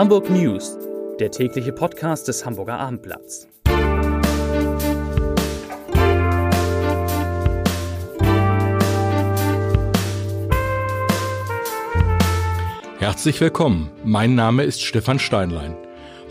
Hamburg 0.00 0.30
News, 0.30 0.78
der 1.18 1.30
tägliche 1.30 1.72
Podcast 1.72 2.26
des 2.26 2.46
Hamburger 2.46 2.80
Abendblatts. 2.80 3.46
Herzlich 12.98 13.38
willkommen. 13.42 13.90
Mein 14.02 14.34
Name 14.34 14.62
ist 14.62 14.80
Stefan 14.80 15.18
Steinlein. 15.18 15.76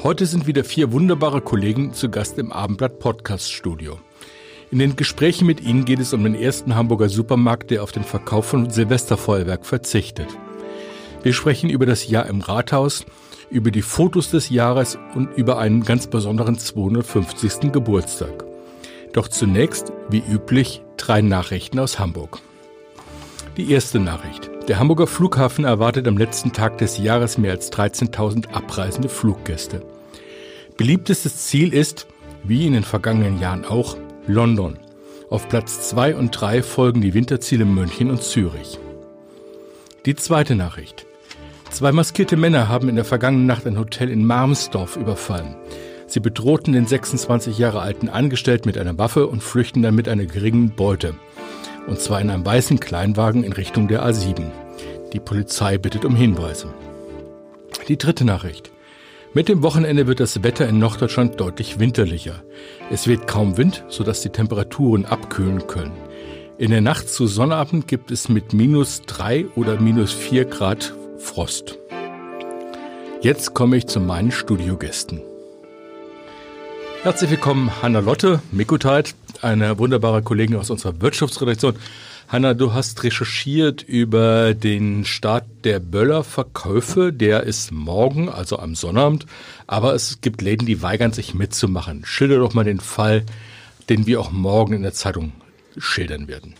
Heute 0.01 0.25
sind 0.25 0.47
wieder 0.47 0.63
vier 0.63 0.91
wunderbare 0.91 1.41
Kollegen 1.41 1.93
zu 1.93 2.09
Gast 2.09 2.39
im 2.39 2.51
Abendblatt 2.51 2.97
Podcast 2.97 3.51
Studio. 3.51 3.99
In 4.71 4.79
den 4.79 4.95
Gesprächen 4.95 5.45
mit 5.45 5.61
ihnen 5.61 5.85
geht 5.85 5.99
es 5.99 6.11
um 6.13 6.23
den 6.23 6.33
ersten 6.33 6.73
Hamburger 6.73 7.09
Supermarkt, 7.09 7.69
der 7.69 7.83
auf 7.83 7.91
den 7.91 8.03
Verkauf 8.03 8.47
von 8.47 8.71
Silvesterfeuerwerk 8.71 9.63
verzichtet. 9.63 10.29
Wir 11.21 11.33
sprechen 11.33 11.69
über 11.69 11.85
das 11.85 12.07
Jahr 12.07 12.25
im 12.25 12.41
Rathaus, 12.41 13.05
über 13.49 13.71
die 13.71 13.81
Fotos 13.81 14.31
des 14.31 14.49
Jahres 14.49 14.97
und 15.15 15.35
über 15.37 15.57
einen 15.57 15.83
ganz 15.83 16.07
besonderen 16.07 16.57
250. 16.57 17.71
Geburtstag. 17.71 18.45
Doch 19.13 19.27
zunächst, 19.27 19.91
wie 20.09 20.23
üblich, 20.29 20.83
drei 20.97 21.21
Nachrichten 21.21 21.79
aus 21.79 21.99
Hamburg. 21.99 22.39
Die 23.57 23.71
erste 23.71 23.99
Nachricht. 23.99 24.49
Der 24.67 24.79
Hamburger 24.79 25.07
Flughafen 25.07 25.65
erwartet 25.65 26.07
am 26.07 26.17
letzten 26.17 26.53
Tag 26.53 26.77
des 26.77 26.97
Jahres 26.97 27.37
mehr 27.37 27.51
als 27.51 27.71
13.000 27.71 28.51
abreisende 28.53 29.09
Fluggäste. 29.09 29.81
Beliebtestes 30.77 31.47
Ziel 31.47 31.73
ist, 31.73 32.07
wie 32.43 32.67
in 32.67 32.73
den 32.73 32.83
vergangenen 32.83 33.39
Jahren 33.39 33.65
auch, 33.65 33.97
London. 34.27 34.77
Auf 35.29 35.49
Platz 35.49 35.89
2 35.89 36.15
und 36.15 36.31
3 36.31 36.63
folgen 36.63 37.01
die 37.01 37.13
Winterziele 37.13 37.65
München 37.65 38.11
und 38.11 38.21
Zürich. 38.23 38.79
Die 40.05 40.15
zweite 40.15 40.55
Nachricht. 40.55 41.05
Zwei 41.71 41.91
maskierte 41.91 42.35
Männer 42.35 42.67
haben 42.67 42.89
in 42.89 42.95
der 42.95 43.05
vergangenen 43.05 43.45
Nacht 43.45 43.65
ein 43.65 43.77
Hotel 43.77 44.09
in 44.09 44.25
Marmsdorf 44.25 44.97
überfallen. 44.97 45.55
Sie 46.07 46.19
bedrohten 46.19 46.73
den 46.73 46.87
26 46.87 47.57
Jahre 47.57 47.81
alten 47.81 48.09
Angestellten 48.09 48.67
mit 48.67 48.77
einer 48.77 48.97
Waffe 48.97 49.27
und 49.27 49.43
flüchten 49.43 49.83
dann 49.83 49.93
mit 49.93 50.09
einer 50.09 50.25
geringen 50.25 50.71
Beute. 50.71 51.13
Und 51.87 51.99
zwar 51.99 52.19
in 52.19 52.31
einem 52.31 52.45
weißen 52.45 52.79
Kleinwagen 52.79 53.43
in 53.43 53.53
Richtung 53.53 53.87
der 53.87 54.03
A7. 54.03 54.45
Die 55.13 55.19
Polizei 55.19 55.77
bittet 55.77 56.05
um 56.05 56.15
Hinweise. 56.15 56.73
Die 57.87 57.97
dritte 57.97 58.25
Nachricht. 58.25 58.71
Mit 59.33 59.47
dem 59.47 59.61
Wochenende 59.61 60.07
wird 60.07 60.19
das 60.19 60.43
Wetter 60.43 60.67
in 60.67 60.79
Norddeutschland 60.79 61.39
deutlich 61.39 61.79
winterlicher. 61.79 62.43
Es 62.89 63.07
weht 63.07 63.27
kaum 63.27 63.57
Wind, 63.57 63.85
sodass 63.87 64.21
die 64.21 64.29
Temperaturen 64.29 65.05
abkühlen 65.05 65.67
können. 65.67 65.93
In 66.57 66.71
der 66.71 66.81
Nacht 66.81 67.09
zu 67.09 67.27
Sonnabend 67.27 67.87
gibt 67.87 68.09
es 68.11 68.27
mit 68.27 68.53
minus 68.53 69.03
drei 69.03 69.45
oder 69.55 69.79
minus 69.79 70.11
vier 70.11 70.45
Grad 70.45 70.93
Frost. 71.19 71.77
Jetzt 73.21 73.53
komme 73.53 73.77
ich 73.77 73.87
zu 73.87 73.99
meinen 73.99 74.31
Studiogästen. 74.31 75.21
Herzlich 77.03 77.29
willkommen, 77.29 77.71
Hanna 77.81 77.99
Lotte, 77.99 78.41
Mikuteit, 78.51 79.15
eine 79.41 79.77
wunderbare 79.77 80.21
Kollegin 80.21 80.55
aus 80.55 80.69
unserer 80.69 81.01
Wirtschaftsredaktion. 81.01 81.75
Hanna, 82.27 82.53
du 82.53 82.73
hast 82.73 83.03
recherchiert 83.03 83.81
über 83.81 84.53
den 84.53 85.03
Start 85.03 85.45
der 85.63 85.79
Böller-Verkäufe. 85.79 87.11
Der 87.11 87.43
ist 87.43 87.71
morgen, 87.71 88.29
also 88.29 88.59
am 88.59 88.75
Sonnabend. 88.75 89.25
Aber 89.67 89.93
es 89.93 90.21
gibt 90.21 90.41
Läden, 90.41 90.65
die 90.65 90.81
weigern 90.81 91.11
sich 91.11 91.33
mitzumachen. 91.33 92.05
Schilder 92.05 92.37
doch 92.37 92.53
mal 92.53 92.65
den 92.65 92.79
Fall, 92.79 93.25
den 93.89 94.05
wir 94.05 94.19
auch 94.19 94.31
morgen 94.31 94.73
in 94.73 94.83
der 94.83 94.93
Zeitung 94.93 95.33
schildern 95.77 96.27
werden. 96.27 96.55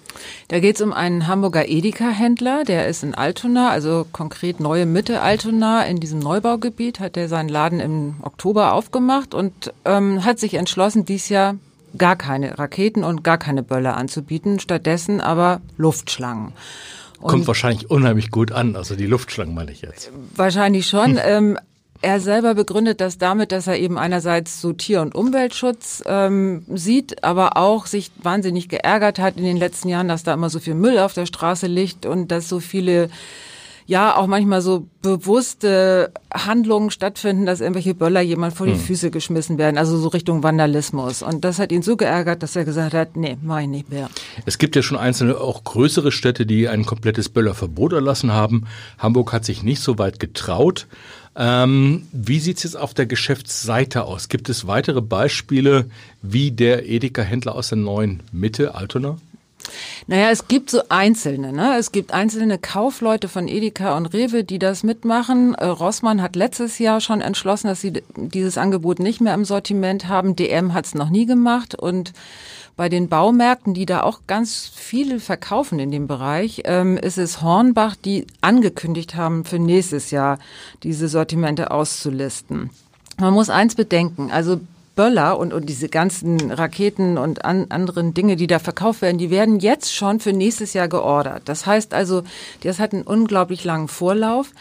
Da 0.47 0.59
geht 0.59 0.75
es 0.75 0.81
um 0.81 0.93
einen 0.93 1.27
Hamburger 1.27 1.67
Edeka-Händler, 1.67 2.63
der 2.63 2.87
ist 2.87 3.03
in 3.03 3.15
Altona, 3.15 3.69
also 3.69 4.05
konkret 4.11 4.59
Neue 4.59 4.85
Mitte 4.85 5.21
Altona, 5.21 5.85
in 5.85 5.99
diesem 5.99 6.19
Neubaugebiet, 6.19 6.99
hat 6.99 7.17
er 7.17 7.27
seinen 7.27 7.49
Laden 7.49 7.79
im 7.79 8.15
Oktober 8.21 8.73
aufgemacht 8.73 9.33
und 9.33 9.73
ähm, 9.85 10.23
hat 10.25 10.39
sich 10.39 10.55
entschlossen, 10.55 11.05
dies 11.05 11.29
Jahr 11.29 11.55
gar 11.97 12.15
keine 12.15 12.59
Raketen 12.59 13.03
und 13.03 13.23
gar 13.23 13.37
keine 13.37 13.63
Böller 13.63 13.97
anzubieten, 13.97 14.59
stattdessen 14.59 15.21
aber 15.21 15.61
Luftschlangen. 15.77 16.53
Und 17.19 17.29
Kommt 17.29 17.47
wahrscheinlich 17.47 17.89
unheimlich 17.89 18.31
gut 18.31 18.51
an, 18.51 18.75
also 18.75 18.95
die 18.95 19.05
Luftschlangen 19.05 19.53
meine 19.53 19.71
ich 19.71 19.81
jetzt. 19.81 20.11
Wahrscheinlich 20.35 20.87
schon. 20.87 21.17
Hm. 21.17 21.19
Ähm, 21.21 21.59
er 22.01 22.19
selber 22.19 22.55
begründet 22.55 23.01
das 23.01 23.17
damit, 23.17 23.51
dass 23.51 23.67
er 23.67 23.77
eben 23.77 23.97
einerseits 23.97 24.61
so 24.61 24.73
Tier- 24.73 25.01
und 25.01 25.15
Umweltschutz 25.15 26.01
ähm, 26.05 26.63
sieht, 26.73 27.23
aber 27.23 27.57
auch 27.57 27.85
sich 27.85 28.11
wahnsinnig 28.21 28.69
geärgert 28.69 29.19
hat 29.19 29.37
in 29.37 29.43
den 29.43 29.57
letzten 29.57 29.89
Jahren, 29.89 30.07
dass 30.07 30.23
da 30.23 30.33
immer 30.33 30.49
so 30.49 30.59
viel 30.59 30.75
Müll 30.75 30.99
auf 30.99 31.13
der 31.13 31.25
Straße 31.25 31.67
liegt 31.67 32.05
und 32.05 32.29
dass 32.31 32.47
so 32.47 32.59
viele 32.59 33.09
ja 33.89 34.15
auch 34.15 34.27
manchmal 34.27 34.61
so 34.61 34.85
bewusste 35.01 36.11
Handlungen 36.31 36.91
stattfinden, 36.91 37.47
dass 37.47 37.59
irgendwelche 37.59 37.95
Böller 37.95 38.21
jemand 38.21 38.53
vor 38.53 38.67
die 38.67 38.73
hm. 38.73 38.79
Füße 38.79 39.09
geschmissen 39.09 39.57
werden, 39.57 39.79
also 39.79 39.97
so 39.97 40.09
Richtung 40.09 40.43
Vandalismus. 40.43 41.23
Und 41.23 41.43
das 41.43 41.57
hat 41.57 41.71
ihn 41.71 41.81
so 41.81 41.97
geärgert, 41.97 42.43
dass 42.43 42.55
er 42.55 42.65
gesagt 42.65 42.93
hat, 42.93 43.17
nee, 43.17 43.35
mach 43.41 43.61
ich 43.61 43.67
nicht 43.67 43.89
mehr. 43.89 44.11
Es 44.45 44.59
gibt 44.59 44.75
ja 44.75 44.83
schon 44.83 44.97
einzelne, 44.97 45.39
auch 45.39 45.63
größere 45.63 46.11
Städte, 46.11 46.45
die 46.45 46.69
ein 46.69 46.85
komplettes 46.85 47.29
Böllerverbot 47.29 47.93
erlassen 47.93 48.31
haben. 48.31 48.67
Hamburg 48.99 49.33
hat 49.33 49.43
sich 49.43 49.63
nicht 49.63 49.81
so 49.81 49.97
weit 49.97 50.19
getraut. 50.19 50.85
Ähm, 51.41 52.05
wie 52.11 52.39
sieht 52.39 52.57
es 52.57 52.63
jetzt 52.63 52.75
auf 52.75 52.93
der 52.93 53.05
Geschäftsseite 53.05 54.03
aus? 54.03 54.27
Gibt 54.27 54.49
es 54.49 54.67
weitere 54.67 55.01
Beispiele 55.01 55.89
wie 56.21 56.51
der 56.51 56.89
Edeka-Händler 56.89 57.55
aus 57.55 57.69
der 57.69 57.77
neuen 57.77 58.21
Mitte, 58.33 58.75
Altona? 58.75 59.17
Naja, 60.07 60.31
es 60.31 60.49
gibt 60.49 60.69
so 60.69 60.81
einzelne. 60.89 61.53
Ne? 61.53 61.77
Es 61.77 61.93
gibt 61.93 62.11
einzelne 62.11 62.57
Kaufleute 62.57 63.29
von 63.29 63.47
Edeka 63.47 63.95
und 63.95 64.07
Rewe, 64.07 64.43
die 64.43 64.59
das 64.59 64.83
mitmachen. 64.83 65.55
Äh, 65.55 65.65
Rossmann 65.65 66.21
hat 66.21 66.35
letztes 66.35 66.77
Jahr 66.77 66.99
schon 66.99 67.21
entschlossen, 67.21 67.67
dass 67.67 67.79
sie 67.79 67.93
dieses 68.15 68.57
Angebot 68.57 68.99
nicht 68.99 69.21
mehr 69.21 69.33
im 69.33 69.45
Sortiment 69.45 70.09
haben. 70.09 70.35
DM 70.35 70.73
hat 70.73 70.87
es 70.87 70.95
noch 70.95 71.09
nie 71.09 71.25
gemacht 71.25 71.73
und 71.73 72.11
bei 72.79 72.87
den 72.87 73.09
Baumärkten, 73.09 73.73
die 73.73 73.85
da 73.85 74.03
auch 74.03 74.21
ganz 74.25 74.71
viel 74.73 75.19
verkaufen 75.19 75.79
in 75.79 75.91
dem 75.91 76.07
Bereich, 76.07 76.61
ähm, 76.63 76.95
ist 76.97 77.17
es 77.17 77.41
Hornbach, 77.41 77.97
die 77.97 78.25
angekündigt 78.39 79.15
haben, 79.15 79.43
für 79.43 79.59
nächstes 79.59 80.11
Jahr 80.11 80.39
diese 80.83 81.09
Sortimente 81.09 81.71
auszulisten. 81.71 82.69
Man 83.17 83.33
muss 83.33 83.49
eins 83.49 83.75
bedenken, 83.75 84.31
also 84.31 84.61
Böller 84.95 85.37
und, 85.37 85.51
und 85.51 85.67
diese 85.67 85.89
ganzen 85.89 86.51
Raketen 86.51 87.17
und 87.17 87.43
an, 87.43 87.65
anderen 87.67 88.13
Dinge, 88.13 88.37
die 88.37 88.47
da 88.47 88.59
verkauft 88.59 89.01
werden, 89.01 89.17
die 89.17 89.29
werden 89.29 89.59
jetzt 89.59 89.93
schon 89.93 90.21
für 90.21 90.31
nächstes 90.31 90.71
Jahr 90.71 90.87
geordert. 90.87 91.41
Das 91.49 91.65
heißt 91.65 91.93
also, 91.93 92.23
das 92.63 92.79
hat 92.79 92.93
einen 92.93 93.03
unglaublich 93.03 93.65
langen 93.65 93.89
Vorlauf. 93.89 94.53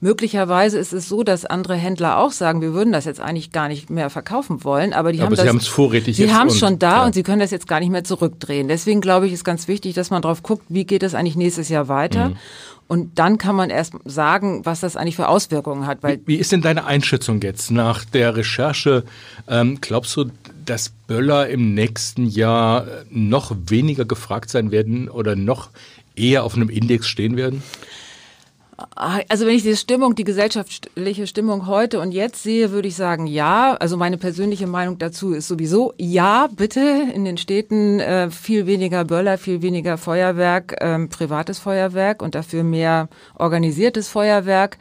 Möglicherweise 0.00 0.78
ist 0.78 0.92
es 0.92 1.08
so, 1.08 1.24
dass 1.24 1.44
andere 1.44 1.74
Händler 1.74 2.18
auch 2.18 2.30
sagen, 2.30 2.60
wir 2.60 2.72
würden 2.72 2.92
das 2.92 3.04
jetzt 3.04 3.20
eigentlich 3.20 3.50
gar 3.50 3.66
nicht 3.66 3.90
mehr 3.90 4.10
verkaufen 4.10 4.62
wollen, 4.62 4.92
aber 4.92 5.10
die 5.10 5.18
aber 5.18 5.26
haben 5.26 5.34
sie 5.34 5.42
das, 5.42 5.48
haben 5.48 5.56
es 5.56 5.66
vorrätig 5.66 6.16
sie 6.16 6.32
haben 6.32 6.48
es 6.48 6.58
schon 6.58 6.78
da 6.78 6.98
ja. 6.98 7.04
und 7.04 7.14
sie 7.14 7.24
können 7.24 7.40
das 7.40 7.50
jetzt 7.50 7.66
gar 7.66 7.80
nicht 7.80 7.90
mehr 7.90 8.04
zurückdrehen. 8.04 8.68
Deswegen 8.68 9.00
glaube 9.00 9.26
ich, 9.26 9.32
ist 9.32 9.44
ganz 9.44 9.66
wichtig, 9.66 9.94
dass 9.94 10.10
man 10.10 10.22
drauf 10.22 10.44
guckt, 10.44 10.64
wie 10.68 10.84
geht 10.84 11.02
es 11.02 11.14
eigentlich 11.14 11.34
nächstes 11.34 11.68
Jahr 11.68 11.88
weiter. 11.88 12.28
Mhm. 12.28 12.36
Und 12.86 13.18
dann 13.18 13.36
kann 13.38 13.54
man 13.54 13.70
erst 13.70 13.94
sagen, 14.04 14.64
was 14.64 14.80
das 14.80 14.96
eigentlich 14.96 15.16
für 15.16 15.28
Auswirkungen 15.28 15.86
hat. 15.86 16.02
Weil 16.02 16.20
wie, 16.24 16.34
wie 16.34 16.36
ist 16.36 16.52
denn 16.52 16.62
deine 16.62 16.86
Einschätzung 16.86 17.42
jetzt 17.42 17.70
nach 17.70 18.04
der 18.04 18.36
Recherche? 18.36 19.04
Ähm, 19.46 19.78
glaubst 19.80 20.16
du, 20.16 20.30
dass 20.64 20.90
Böller 21.08 21.48
im 21.48 21.74
nächsten 21.74 22.26
Jahr 22.26 22.86
noch 23.10 23.54
weniger 23.66 24.04
gefragt 24.04 24.48
sein 24.48 24.70
werden 24.70 25.08
oder 25.08 25.36
noch 25.36 25.70
eher 26.16 26.44
auf 26.44 26.54
einem 26.54 26.70
Index 26.70 27.08
stehen 27.08 27.36
werden? 27.36 27.62
Also 28.94 29.44
wenn 29.44 29.56
ich 29.56 29.64
die 29.64 29.76
Stimmung, 29.76 30.14
die 30.14 30.22
gesellschaftliche 30.22 31.26
Stimmung 31.26 31.66
heute 31.66 31.98
und 31.98 32.12
jetzt 32.12 32.44
sehe, 32.44 32.70
würde 32.70 32.86
ich 32.86 32.94
sagen, 32.94 33.26
ja. 33.26 33.74
Also 33.74 33.96
meine 33.96 34.18
persönliche 34.18 34.68
Meinung 34.68 34.98
dazu 34.98 35.32
ist 35.32 35.48
sowieso, 35.48 35.94
ja, 35.96 36.48
bitte 36.54 37.08
in 37.12 37.24
den 37.24 37.38
Städten 37.38 37.98
äh, 37.98 38.30
viel 38.30 38.66
weniger 38.66 39.04
Böller, 39.04 39.36
viel 39.36 39.62
weniger 39.62 39.98
Feuerwerk, 39.98 40.76
ähm, 40.80 41.08
privates 41.08 41.58
Feuerwerk 41.58 42.22
und 42.22 42.36
dafür 42.36 42.62
mehr 42.62 43.08
organisiertes 43.34 44.06
Feuerwerk. 44.06 44.78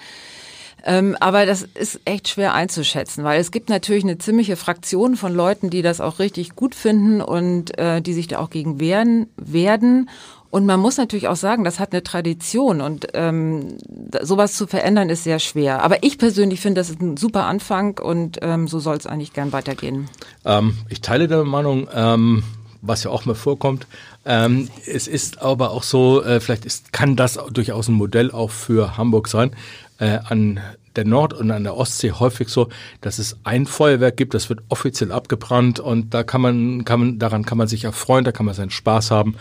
Ähm, 0.86 1.18
aber 1.20 1.46
das 1.46 1.64
ist 1.64 2.00
echt 2.06 2.30
schwer 2.30 2.54
einzuschätzen, 2.54 3.24
weil 3.24 3.42
es 3.42 3.52
gibt 3.52 3.68
natürlich 3.68 4.04
eine 4.04 4.20
ziemliche 4.20 4.56
Fraktion 4.56 5.18
von 5.18 5.34
Leuten, 5.34 5.70
die 5.70 5.82
das 5.82 6.00
auch 6.00 6.20
richtig 6.20 6.56
gut 6.56 6.76
finden 6.76 7.20
und 7.20 7.78
äh, 7.78 8.02
die 8.02 8.14
sich 8.14 8.28
da 8.28 8.40
auch 8.40 8.50
gegen 8.50 8.80
wehren 8.80 9.28
werden. 9.36 10.10
Und 10.50 10.66
man 10.66 10.80
muss 10.80 10.98
natürlich 10.98 11.28
auch 11.28 11.36
sagen, 11.36 11.64
das 11.64 11.80
hat 11.80 11.92
eine 11.92 12.04
Tradition 12.04 12.82
und 12.82 13.08
ähm, 13.14 13.78
sowas 14.22 14.54
zu 14.54 14.66
verändern 14.66 15.10
ist 15.10 15.24
sehr 15.24 15.40
schwer. 15.40 15.84
Aber 15.84 16.04
ich 16.04 16.18
persönlich 16.18 16.62
finde, 16.62 16.80
das 16.80 16.90
ist 16.90 17.02
ein 17.02 17.18
super 17.18 17.46
Anfang 17.46 18.00
und 18.00 18.40
ähm, 18.42 18.68
so 18.68 18.80
soll 18.80 18.98
es 18.98 19.08
eigentlich 19.08 19.34
gern 19.34 19.52
weitergehen. 19.52 20.10
Ähm, 20.46 20.78
ich 20.90 21.02
teile 21.02 21.28
deine 21.28 21.44
Meinung, 21.44 21.88
ähm, 21.94 22.44
was 22.82 23.04
ja 23.04 23.12
auch 23.12 23.26
mal 23.26 23.36
vorkommt. 23.36 23.88
Ähm, 24.26 24.70
es 24.86 25.08
ist 25.08 25.42
aber 25.42 25.72
auch 25.72 25.84
so, 25.84 26.24
äh, 26.24 26.40
vielleicht 26.40 26.66
ist, 26.66 26.94
kann 26.94 27.16
das 27.16 27.40
durchaus 27.52 27.90
ein 27.90 27.96
Modell 27.96 28.32
auch 28.32 28.52
für 28.52 28.98
Hamburg 28.98 29.28
sein. 29.28 29.52
Äh, 30.00 30.20
an 30.26 30.60
der 30.96 31.06
Nord- 31.06 31.34
und 31.34 31.52
an 31.52 31.64
der 31.64 31.78
Ostsee 31.78 32.12
häufig 32.12 32.50
so, 32.50 32.70
dass 33.02 33.20
es 33.20 33.38
ein 33.44 33.66
Feuerwerk 33.66 34.18
gibt, 34.18 34.34
das 34.34 34.50
wird 34.50 34.62
offiziell 34.70 35.12
abgebrannt 35.12 35.80
und 35.80 36.14
da 36.14 36.24
kann 36.24 36.42
man, 36.42 36.86
kann 36.86 37.00
man, 37.00 37.20
daran 37.20 37.46
kann 37.46 37.58
man 37.58 37.68
sich 37.68 37.84
erfreuen, 37.84 38.26
da 38.26 38.32
kann 38.32 38.46
man 38.46 38.56
seinen 38.56 38.72
Spaß 38.72 39.12
haben 39.12 39.36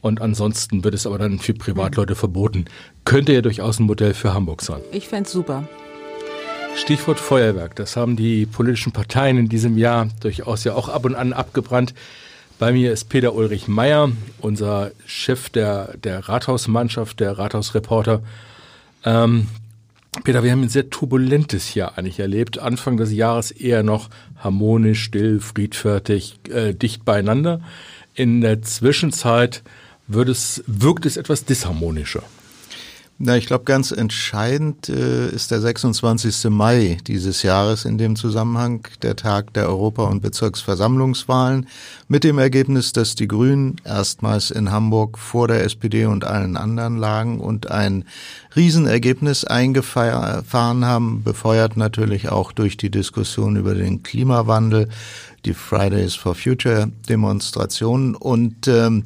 und 0.00 0.20
ansonsten 0.20 0.84
wird 0.84 0.94
es 0.94 1.06
aber 1.06 1.18
dann 1.18 1.38
für 1.38 1.54
Privatleute 1.54 2.14
verboten. 2.14 2.64
Könnte 3.04 3.32
ja 3.32 3.42
durchaus 3.42 3.78
ein 3.78 3.84
Modell 3.84 4.14
für 4.14 4.34
Hamburg 4.34 4.62
sein. 4.62 4.80
Ich 4.92 5.08
fände 5.08 5.28
super. 5.28 5.68
Stichwort 6.76 7.18
Feuerwerk. 7.18 7.76
Das 7.76 7.96
haben 7.96 8.16
die 8.16 8.46
politischen 8.46 8.92
Parteien 8.92 9.36
in 9.36 9.48
diesem 9.48 9.76
Jahr 9.76 10.08
durchaus 10.20 10.64
ja 10.64 10.74
auch 10.74 10.88
ab 10.88 11.04
und 11.04 11.14
an 11.14 11.32
abgebrannt. 11.32 11.94
Bei 12.58 12.72
mir 12.72 12.92
ist 12.92 13.08
Peter 13.08 13.34
Ulrich 13.34 13.68
Meyer, 13.68 14.12
unser 14.40 14.92
Chef 15.06 15.48
der, 15.50 15.96
der 15.96 16.28
Rathausmannschaft, 16.28 17.18
der 17.18 17.38
Rathausreporter. 17.38 18.22
Ähm, 19.04 19.48
Peter, 20.24 20.42
wir 20.42 20.52
haben 20.52 20.62
ein 20.62 20.68
sehr 20.68 20.90
turbulentes 20.90 21.74
Jahr 21.74 21.96
eigentlich 21.96 22.20
erlebt. 22.20 22.58
Anfang 22.58 22.96
des 22.96 23.12
Jahres 23.12 23.50
eher 23.50 23.82
noch 23.82 24.10
harmonisch, 24.36 25.04
still, 25.04 25.40
friedfertig, 25.40 26.38
äh, 26.50 26.74
dicht 26.74 27.04
beieinander. 27.04 27.60
In 28.14 28.40
der 28.40 28.60
Zwischenzeit 28.62 29.62
es, 30.28 30.62
wirkt 30.66 31.06
es 31.06 31.16
etwas 31.16 31.44
disharmonischer. 31.44 32.22
Na, 33.22 33.36
ich 33.36 33.44
glaube, 33.46 33.64
ganz 33.64 33.92
entscheidend 33.92 34.88
äh, 34.88 35.28
ist 35.28 35.50
der 35.50 35.60
26. 35.60 36.48
Mai 36.48 36.96
dieses 37.06 37.42
Jahres 37.42 37.84
in 37.84 37.98
dem 37.98 38.16
Zusammenhang 38.16 38.88
der 39.02 39.14
Tag 39.14 39.52
der 39.52 39.68
Europa- 39.68 40.06
und 40.06 40.22
Bezirksversammlungswahlen 40.22 41.66
mit 42.08 42.24
dem 42.24 42.38
Ergebnis, 42.38 42.94
dass 42.94 43.16
die 43.16 43.28
Grünen 43.28 43.76
erstmals 43.84 44.50
in 44.50 44.70
Hamburg 44.70 45.18
vor 45.18 45.48
der 45.48 45.64
SPD 45.64 46.06
und 46.06 46.24
allen 46.24 46.56
anderen 46.56 46.96
lagen 46.96 47.40
und 47.40 47.70
ein 47.70 48.06
Riesenergebnis 48.56 49.44
eingefahren 49.44 50.86
haben, 50.86 51.22
befeuert 51.22 51.76
natürlich 51.76 52.30
auch 52.30 52.52
durch 52.52 52.78
die 52.78 52.90
Diskussion 52.90 53.56
über 53.56 53.74
den 53.74 54.02
Klimawandel 54.02 54.88
die 55.44 55.54
Fridays 55.54 56.14
for 56.14 56.34
Future 56.34 56.90
Demonstrationen 57.08 58.14
und 58.14 58.68
ähm, 58.68 59.04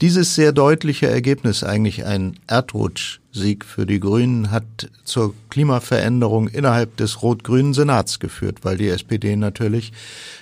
dieses 0.00 0.34
sehr 0.34 0.52
deutliche 0.52 1.08
Ergebnis, 1.08 1.62
eigentlich 1.62 2.04
ein 2.04 2.38
Erdrutschsieg 2.46 3.64
für 3.64 3.86
die 3.86 4.00
Grünen, 4.00 4.50
hat 4.50 4.64
zur 5.04 5.34
Klimaveränderung 5.50 6.48
innerhalb 6.48 6.96
des 6.96 7.22
rot-grünen 7.22 7.74
Senats 7.74 8.18
geführt, 8.18 8.58
weil 8.62 8.76
die 8.76 8.88
SPD 8.88 9.36
natürlich 9.36 9.92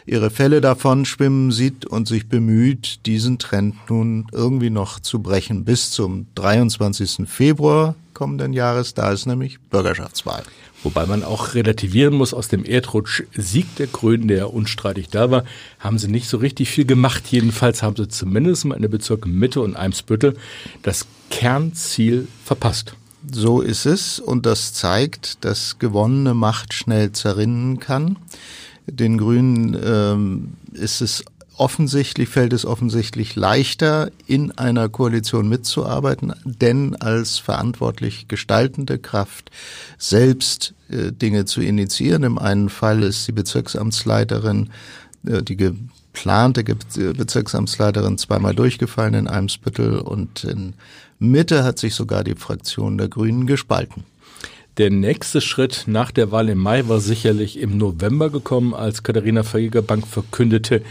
ihre 0.06 0.30
Fälle 0.30 0.60
davon 0.60 1.04
schwimmen 1.04 1.50
sieht 1.50 1.86
und 1.86 2.08
sich 2.08 2.28
bemüht, 2.28 3.06
diesen 3.06 3.38
Trend 3.38 3.74
nun 3.88 4.26
irgendwie 4.32 4.70
noch 4.70 5.00
zu 5.00 5.20
brechen 5.20 5.64
bis 5.64 5.90
zum 5.90 6.26
23. 6.34 7.28
Februar 7.28 7.94
kommenden 8.14 8.52
Jahres. 8.52 8.94
Da 8.94 9.12
ist 9.12 9.26
nämlich 9.26 9.60
Bürgerschaftswahl. 9.60 10.42
Wobei 10.82 11.06
man 11.06 11.22
auch 11.22 11.54
relativieren 11.54 12.14
muss, 12.14 12.34
aus 12.34 12.48
dem 12.48 12.64
Erdrutsch-Sieg 12.64 13.76
der 13.76 13.86
Grünen, 13.86 14.26
der 14.26 14.52
unstreitig 14.52 15.08
da 15.08 15.30
war, 15.30 15.44
haben 15.78 15.98
sie 15.98 16.08
nicht 16.08 16.28
so 16.28 16.38
richtig 16.38 16.70
viel 16.70 16.84
gemacht. 16.84 17.24
Jedenfalls 17.28 17.82
haben 17.82 17.96
sie 17.96 18.08
zumindest 18.08 18.64
mal 18.64 18.74
in 18.74 18.82
der 18.82 18.88
Bezirke 18.88 19.28
Mitte 19.28 19.60
und 19.60 19.76
Eimsbüttel 19.76 20.36
das 20.82 21.06
Kernziel 21.30 22.26
verpasst. 22.44 22.94
So 23.30 23.60
ist 23.60 23.86
es 23.86 24.18
und 24.18 24.46
das 24.46 24.72
zeigt, 24.74 25.44
dass 25.44 25.78
gewonnene 25.78 26.34
Macht 26.34 26.74
schnell 26.74 27.12
zerrinnen 27.12 27.78
kann. 27.78 28.16
Den 28.88 29.16
Grünen 29.18 29.78
ähm, 29.84 30.54
ist 30.72 31.00
es 31.00 31.24
offensichtlich 31.56 32.28
fällt 32.28 32.52
es 32.52 32.64
offensichtlich 32.64 33.36
leichter, 33.36 34.10
in 34.26 34.52
einer 34.52 34.88
Koalition 34.88 35.48
mitzuarbeiten, 35.48 36.32
denn 36.44 36.96
als 36.96 37.38
verantwortlich 37.38 38.28
gestaltende 38.28 38.98
Kraft 38.98 39.50
selbst 39.98 40.74
äh, 40.88 41.12
Dinge 41.12 41.44
zu 41.44 41.60
initiieren. 41.60 42.22
Im 42.22 42.38
einen 42.38 42.68
Fall 42.68 43.02
ist 43.02 43.28
die 43.28 43.32
Bezirksamtsleiterin, 43.32 44.70
äh, 45.26 45.42
die 45.42 45.56
geplante 45.56 46.64
Bezirksamtsleiterin 46.64 48.18
zweimal 48.18 48.54
durchgefallen 48.54 49.14
in 49.14 49.28
Eimsbüttel 49.28 49.98
und 49.98 50.44
in 50.44 50.74
Mitte 51.18 51.64
hat 51.64 51.78
sich 51.78 51.94
sogar 51.94 52.24
die 52.24 52.34
Fraktion 52.34 52.98
der 52.98 53.08
Grünen 53.08 53.46
gespalten. 53.46 54.04
Der 54.78 54.90
nächste 54.90 55.42
Schritt 55.42 55.84
nach 55.86 56.10
der 56.10 56.32
Wahl 56.32 56.48
im 56.48 56.58
Mai 56.58 56.88
war 56.88 56.98
sicherlich 56.98 57.58
im 57.58 57.76
November 57.76 58.30
gekommen, 58.30 58.72
als 58.72 59.02
Katharina 59.02 59.42
Verjägerbank 59.42 60.06
verkündete, 60.06 60.82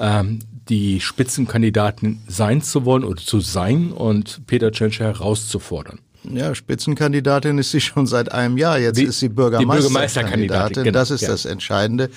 ähm, 0.00 0.40
die 0.68 1.00
Spitzenkandidaten 1.00 2.22
sein 2.26 2.62
zu 2.62 2.84
wollen 2.84 3.04
oder 3.04 3.20
zu 3.20 3.40
sein 3.40 3.92
und 3.92 4.46
Peter 4.46 4.72
Tschentscher 4.72 5.06
herauszufordern. 5.06 5.98
Ja, 6.28 6.54
Spitzenkandidatin 6.54 7.56
ist 7.56 7.70
sie 7.70 7.80
schon 7.80 8.06
seit 8.06 8.30
einem 8.30 8.58
Jahr. 8.58 8.78
Jetzt 8.78 8.98
die, 8.98 9.04
ist 9.04 9.20
sie 9.20 9.30
Bürgermeisterkandidatin. 9.30 9.92
Bürgermeisterkandidatin 9.92 10.84
genau, 10.84 10.98
das 10.98 11.10
ist 11.10 11.22
ja. 11.22 11.28
das 11.28 11.46
Entscheidende. 11.46 12.10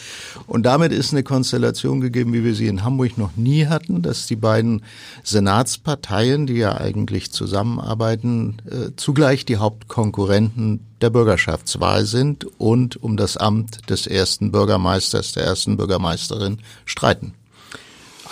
Und 0.46 0.64
damit 0.64 0.92
ist 0.92 1.14
eine 1.14 1.24
Konstellation 1.24 2.02
gegeben, 2.02 2.34
wie 2.34 2.44
wir 2.44 2.54
sie 2.54 2.68
in 2.68 2.84
Hamburg 2.84 3.18
noch 3.18 3.36
nie 3.38 3.68
hatten, 3.68 4.02
dass 4.02 4.28
die 4.28 4.36
beiden 4.36 4.84
Senatsparteien, 5.24 6.48
die 6.48 6.56
ja 6.56 6.78
eigentlich 6.78 7.32
zusammenarbeiten, 7.32 8.58
äh, 8.70 8.92
zugleich 8.98 9.46
die 9.46 9.58
Hauptkonkurrenten 9.58 10.82
der 11.00 11.10
Bürgerschaftswahl 11.10 12.06
sind 12.06 12.46
und 12.60 13.02
um 13.02 13.16
das 13.16 13.38
Amt 13.38 13.90
des 13.90 14.06
ersten 14.06 14.52
Bürgermeisters, 14.52 15.32
der 15.32 15.46
ersten 15.46 15.78
Bürgermeisterin 15.78 16.60
streiten 16.86 17.34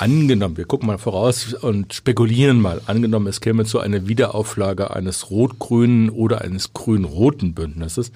angenommen, 0.02 0.58
wir 0.58 0.66
gucken 0.66 0.88
mal 0.88 0.98
voraus 0.98 1.54
und 1.54 1.94
spekulieren 1.94 2.60
mal, 2.60 2.82
angenommen, 2.88 3.28
es 3.28 3.40
käme 3.40 3.66
zu 3.66 3.80
einer 3.80 4.08
Wiederauflage 4.08 4.96
eines 4.96 5.30
rot-grünen 5.30 6.10
oder 6.10 6.42
eines 6.42 6.74
grün-roten 6.74 7.54
Bündnisses, 7.54 8.12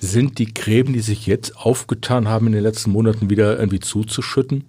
sind 0.00 0.38
die 0.38 0.52
Gräben, 0.52 0.92
die 0.92 1.00
sich 1.00 1.26
jetzt 1.26 1.56
aufgetan 1.56 2.26
haben 2.28 2.48
in 2.48 2.52
den 2.52 2.64
letzten 2.64 2.90
Monaten, 2.90 3.30
wieder 3.30 3.58
irgendwie 3.58 3.78
zuzuschütten? 3.78 4.64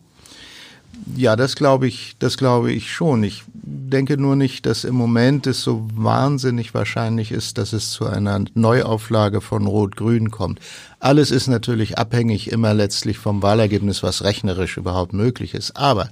Ja, 1.15 1.35
das 1.35 1.55
glaube 1.55 1.87
ich, 1.87 2.15
das 2.19 2.37
glaube 2.37 2.71
ich 2.71 2.91
schon. 2.91 3.23
Ich 3.23 3.43
denke 3.53 4.17
nur 4.17 4.35
nicht, 4.35 4.67
dass 4.67 4.83
im 4.83 4.93
Moment 4.93 5.47
es 5.47 5.63
so 5.63 5.87
wahnsinnig 5.95 6.75
wahrscheinlich 6.75 7.31
ist, 7.31 7.57
dass 7.57 7.73
es 7.73 7.91
zu 7.91 8.05
einer 8.05 8.43
Neuauflage 8.53 9.41
von 9.41 9.65
Rot-Grün 9.65 10.29
kommt. 10.29 10.59
Alles 10.99 11.31
ist 11.31 11.47
natürlich 11.47 11.97
abhängig 11.97 12.51
immer 12.51 12.75
letztlich 12.75 13.17
vom 13.17 13.41
Wahlergebnis, 13.41 14.03
was 14.03 14.23
rechnerisch 14.23 14.77
überhaupt 14.77 15.13
möglich 15.13 15.55
ist. 15.55 15.75
Aber 15.75 16.09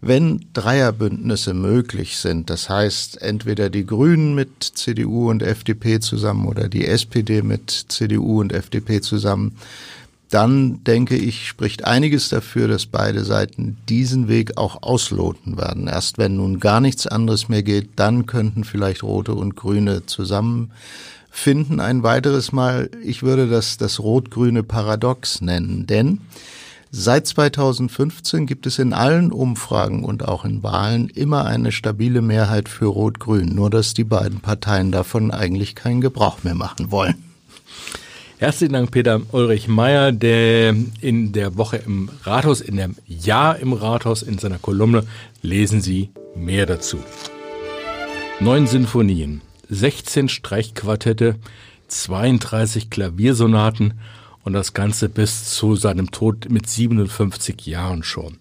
wenn 0.00 0.46
Dreierbündnisse 0.52 1.54
möglich 1.54 2.18
sind, 2.18 2.50
das 2.50 2.68
heißt 2.68 3.20
entweder 3.22 3.70
die 3.70 3.86
Grünen 3.86 4.34
mit 4.34 4.62
CDU 4.62 5.30
und 5.30 5.42
FDP 5.42 6.00
zusammen 6.00 6.46
oder 6.46 6.68
die 6.68 6.86
SPD 6.86 7.42
mit 7.42 7.70
CDU 7.88 8.40
und 8.40 8.52
FDP 8.52 9.00
zusammen, 9.00 9.56
dann 10.30 10.82
denke 10.84 11.16
ich, 11.16 11.46
spricht 11.46 11.84
einiges 11.84 12.28
dafür, 12.28 12.68
dass 12.68 12.86
beide 12.86 13.24
Seiten 13.24 13.76
diesen 13.88 14.28
Weg 14.28 14.56
auch 14.56 14.82
ausloten 14.82 15.56
werden. 15.56 15.86
Erst 15.86 16.18
wenn 16.18 16.36
nun 16.36 16.58
gar 16.58 16.80
nichts 16.80 17.06
anderes 17.06 17.48
mehr 17.48 17.62
geht, 17.62 17.90
dann 17.96 18.26
könnten 18.26 18.64
vielleicht 18.64 19.02
Rote 19.04 19.34
und 19.34 19.54
Grüne 19.54 20.04
zusammenfinden. 20.06 21.80
Ein 21.80 22.02
weiteres 22.02 22.50
Mal, 22.50 22.90
ich 23.04 23.22
würde 23.22 23.46
das 23.46 23.76
das 23.76 24.00
rot-grüne 24.00 24.64
Paradox 24.64 25.40
nennen, 25.40 25.86
denn 25.86 26.20
Seit 26.90 27.26
2015 27.26 28.46
gibt 28.46 28.66
es 28.66 28.78
in 28.78 28.92
allen 28.92 29.32
Umfragen 29.32 30.04
und 30.04 30.26
auch 30.26 30.44
in 30.44 30.62
Wahlen 30.62 31.08
immer 31.08 31.44
eine 31.44 31.72
stabile 31.72 32.22
Mehrheit 32.22 32.68
für 32.68 32.86
Rot-Grün, 32.86 33.54
nur 33.54 33.70
dass 33.70 33.92
die 33.92 34.04
beiden 34.04 34.40
Parteien 34.40 34.92
davon 34.92 35.30
eigentlich 35.30 35.74
keinen 35.74 36.00
Gebrauch 36.00 36.44
mehr 36.44 36.54
machen 36.54 36.90
wollen. 36.90 37.16
Herzlichen 38.38 38.74
Dank, 38.74 38.90
Peter 38.90 39.20
Ulrich 39.32 39.66
Meyer, 39.66 40.12
der 40.12 40.76
in 41.00 41.32
der 41.32 41.56
Woche 41.56 41.78
im 41.78 42.10
Rathaus, 42.22 42.60
in 42.60 42.76
dem 42.76 42.94
Jahr 43.06 43.58
im 43.58 43.72
Rathaus, 43.72 44.22
in 44.22 44.38
seiner 44.38 44.58
Kolumne 44.58 45.04
lesen 45.42 45.80
Sie 45.80 46.10
mehr 46.36 46.66
dazu. 46.66 46.98
Neun 48.38 48.66
Sinfonien, 48.66 49.40
16 49.70 50.28
Streichquartette, 50.28 51.36
32 51.88 52.90
Klaviersonaten 52.90 53.94
und 54.46 54.52
das 54.52 54.72
Ganze 54.72 55.10
bis 55.10 55.50
zu 55.50 55.76
seinem 55.76 56.12
Tod 56.12 56.48
mit 56.48 56.66
57 56.66 57.66
Jahren 57.66 58.02
schon. 58.04 58.38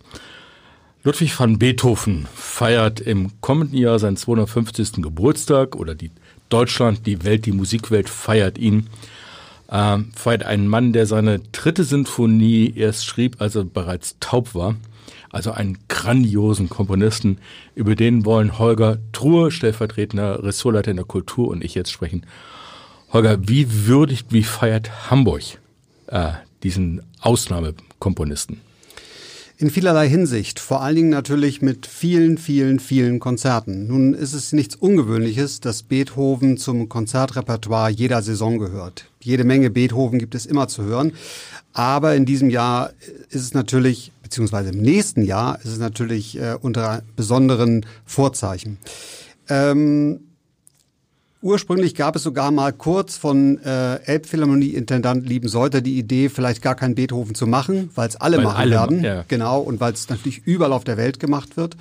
Ludwig 1.03 1.38
van 1.38 1.59
Beethoven 1.59 2.27
feiert 2.33 3.01
im 3.01 3.41
kommenden 3.41 3.77
Jahr 3.77 4.00
seinen 4.00 4.15
250. 4.15 5.01
Geburtstag 5.01 5.75
oder 5.75 5.95
die 5.95 6.12
Deutschland, 6.50 7.05
die 7.05 7.24
Welt, 7.24 7.45
die 7.45 7.51
Musikwelt 7.51 8.07
feiert 8.07 8.57
ihn 8.57 8.88
äh, 9.67 9.97
feiert 10.15 10.43
einen 10.43 10.67
Mann, 10.67 10.93
der 10.93 11.07
seine 11.07 11.39
dritte 11.39 11.83
Sinfonie 11.83 12.71
erst 12.75 13.05
schrieb, 13.07 13.41
als 13.41 13.55
er 13.55 13.63
bereits 13.63 14.17
taub 14.19 14.53
war. 14.53 14.75
Also 15.31 15.51
einen 15.51 15.79
grandiosen 15.89 16.69
Komponisten, 16.69 17.39
über 17.74 17.95
den 17.95 18.25
wollen 18.25 18.59
Holger 18.59 19.00
Truhe, 19.12 19.50
stellvertretender 19.50 20.43
Ressortleiter 20.43 20.91
in 20.91 20.97
der 20.97 21.05
Kultur 21.05 21.47
und 21.47 21.63
ich 21.63 21.74
jetzt 21.74 21.91
sprechen. 21.91 22.27
Holger, 23.12 23.47
wie 23.47 23.88
würdigt, 23.88 24.27
wie 24.29 24.43
feiert 24.43 25.09
Hamburg 25.09 25.57
äh, 26.15 26.31
diesen 26.63 27.03
Ausnahmekomponisten? 27.19 28.62
In 29.57 29.69
vielerlei 29.69 30.10
Hinsicht, 30.10 30.60
vor 30.60 30.81
allen 30.81 30.95
Dingen 30.95 31.10
natürlich 31.10 31.62
mit 31.62 31.86
vielen, 31.86 32.38
vielen, 32.38 32.79
vielen 32.79 33.19
Konzerten. 33.19 33.88
Nun 33.88 34.13
ist 34.13 34.34
es 34.34 34.51
nichts 34.51 34.75
Ungewöhnliches, 34.75 35.62
dass 35.62 35.84
Beethoven 35.84 36.57
zum 36.57 36.89
Konzertrepertoire 36.89 37.89
jeder 37.89 38.22
Saison 38.22 38.60
gehört. 38.60 39.05
Jede 39.22 39.45
Menge 39.45 39.69
Beethoven 39.69 40.19
gibt 40.19 40.36
es 40.36 40.45
immer 40.45 40.67
zu 40.67 40.84
hören. 40.84 41.13
Aber 41.72 42.15
in 42.15 42.25
diesem 42.25 42.50
Jahr 42.50 42.91
ist 43.29 43.43
es 43.43 43.53
natürlich, 43.53 44.12
beziehungsweise 44.24 44.72
im 44.72 44.81
nächsten 44.81 45.24
Jahr 45.24 45.57
ist 45.60 45.72
es 45.72 45.79
natürlich 45.79 46.38
äh, 46.38 46.57
unter 46.60 47.03
besonderen 47.15 47.86
Vorzeichen. 48.05 48.77
Ähm, 49.48 50.19
Ursprünglich 51.46 51.94
gab 51.94 52.16
es 52.16 52.24
sogar 52.24 52.50
mal 52.50 52.74
kurz 52.74 53.18
von 53.18 53.60
äh, 53.64 53.98
Elbphilharmonie-Intendant 53.98 55.30
Lieben 55.30 55.48
Seuter 55.48 55.80
die 55.80 56.00
Idee, 56.00 56.30
vielleicht 56.30 56.64
gar 56.64 56.74
keinen 56.74 56.96
Beethoven 56.96 57.36
zu 57.36 57.46
machen, 57.46 57.92
weil 57.94 58.10
es 58.10 58.16
alle 58.16 58.38
Weil 58.38 58.46
machen 58.46 58.58
alle 58.58 58.72
werden. 58.72 59.04
ja. 59.04 59.25
Genau, 59.28 59.60
und 59.60 59.80
weil 59.80 59.94
es 59.94 60.10
natürlich 60.10 60.42
überall 60.46 60.74
auf 60.74 60.86
der 60.86 60.98
Welt 60.98 61.20
gemacht 61.20 61.56
wird. 61.56 61.78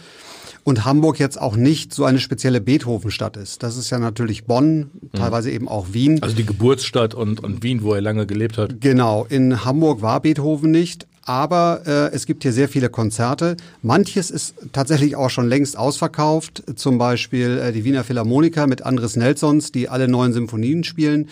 Und 0.64 0.84
Hamburg 0.84 1.18
jetzt 1.18 1.40
auch 1.40 1.56
nicht 1.56 1.94
so 1.94 2.04
eine 2.04 2.18
spezielle 2.18 2.60
Beethoven-Stadt 2.60 3.38
ist. 3.38 3.62
Das 3.62 3.78
ist 3.78 3.88
ja 3.88 3.98
natürlich 3.98 4.44
Bonn, 4.44 4.90
teilweise 5.14 5.50
eben 5.50 5.66
auch 5.66 5.86
Wien. 5.92 6.22
Also 6.22 6.36
die 6.36 6.44
Geburtsstadt 6.44 7.14
und, 7.14 7.42
und 7.42 7.62
Wien, 7.62 7.82
wo 7.82 7.94
er 7.94 8.02
lange 8.02 8.26
gelebt 8.26 8.58
hat. 8.58 8.82
Genau, 8.82 9.24
in 9.26 9.64
Hamburg 9.64 10.02
war 10.02 10.20
Beethoven 10.20 10.72
nicht, 10.72 11.06
aber 11.26 11.82
äh, 11.86 12.14
es 12.14 12.26
gibt 12.26 12.42
hier 12.42 12.52
sehr 12.52 12.68
viele 12.68 12.90
Konzerte. 12.90 13.56
Manches 13.82 14.30
ist 14.30 14.54
tatsächlich 14.72 15.16
auch 15.16 15.30
schon 15.30 15.48
längst 15.48 15.76
ausverkauft, 15.76 16.62
zum 16.76 16.98
Beispiel 16.98 17.58
äh, 17.58 17.72
die 17.72 17.84
Wiener 17.84 18.04
Philharmoniker 18.04 18.66
mit 18.66 18.82
Andres 18.82 19.16
Nelsons, 19.16 19.72
die 19.72 19.88
alle 19.88 20.08
neun 20.08 20.32
Symphonien 20.32 20.84
spielen. 20.84 21.28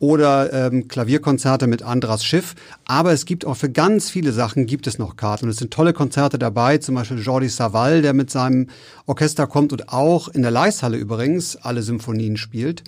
Oder 0.00 0.52
ähm, 0.52 0.88
Klavierkonzerte 0.88 1.66
mit 1.66 1.82
Andras 1.82 2.24
Schiff. 2.24 2.56
Aber 2.84 3.12
es 3.12 3.24
gibt 3.24 3.46
auch 3.46 3.56
für 3.56 3.70
ganz 3.70 4.10
viele 4.10 4.32
Sachen 4.32 4.66
gibt 4.66 4.86
es 4.86 4.98
noch 4.98 5.16
Karten. 5.16 5.46
Und 5.46 5.52
es 5.52 5.56
sind 5.56 5.72
tolle 5.72 5.92
Konzerte 5.92 6.38
dabei, 6.38 6.78
zum 6.78 6.96
Beispiel 6.96 7.18
Jordi 7.18 7.48
Savall, 7.48 8.02
der 8.02 8.12
mit 8.12 8.28
seinem 8.30 8.68
Orchester 9.06 9.46
kommt 9.46 9.72
und 9.72 9.90
auch 9.90 10.28
in 10.28 10.42
der 10.42 10.50
Leishalle 10.50 10.98
übrigens 10.98 11.56
alle 11.56 11.82
Symphonien 11.82 12.36
spielt. 12.36 12.82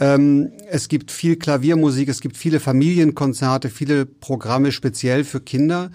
Ähm, 0.00 0.50
es 0.70 0.88
gibt 0.88 1.12
viel 1.12 1.36
Klaviermusik, 1.36 2.08
es 2.08 2.20
gibt 2.20 2.36
viele 2.36 2.58
Familienkonzerte, 2.58 3.68
viele 3.68 4.06
Programme 4.06 4.72
speziell 4.72 5.24
für 5.24 5.40
Kinder. 5.40 5.90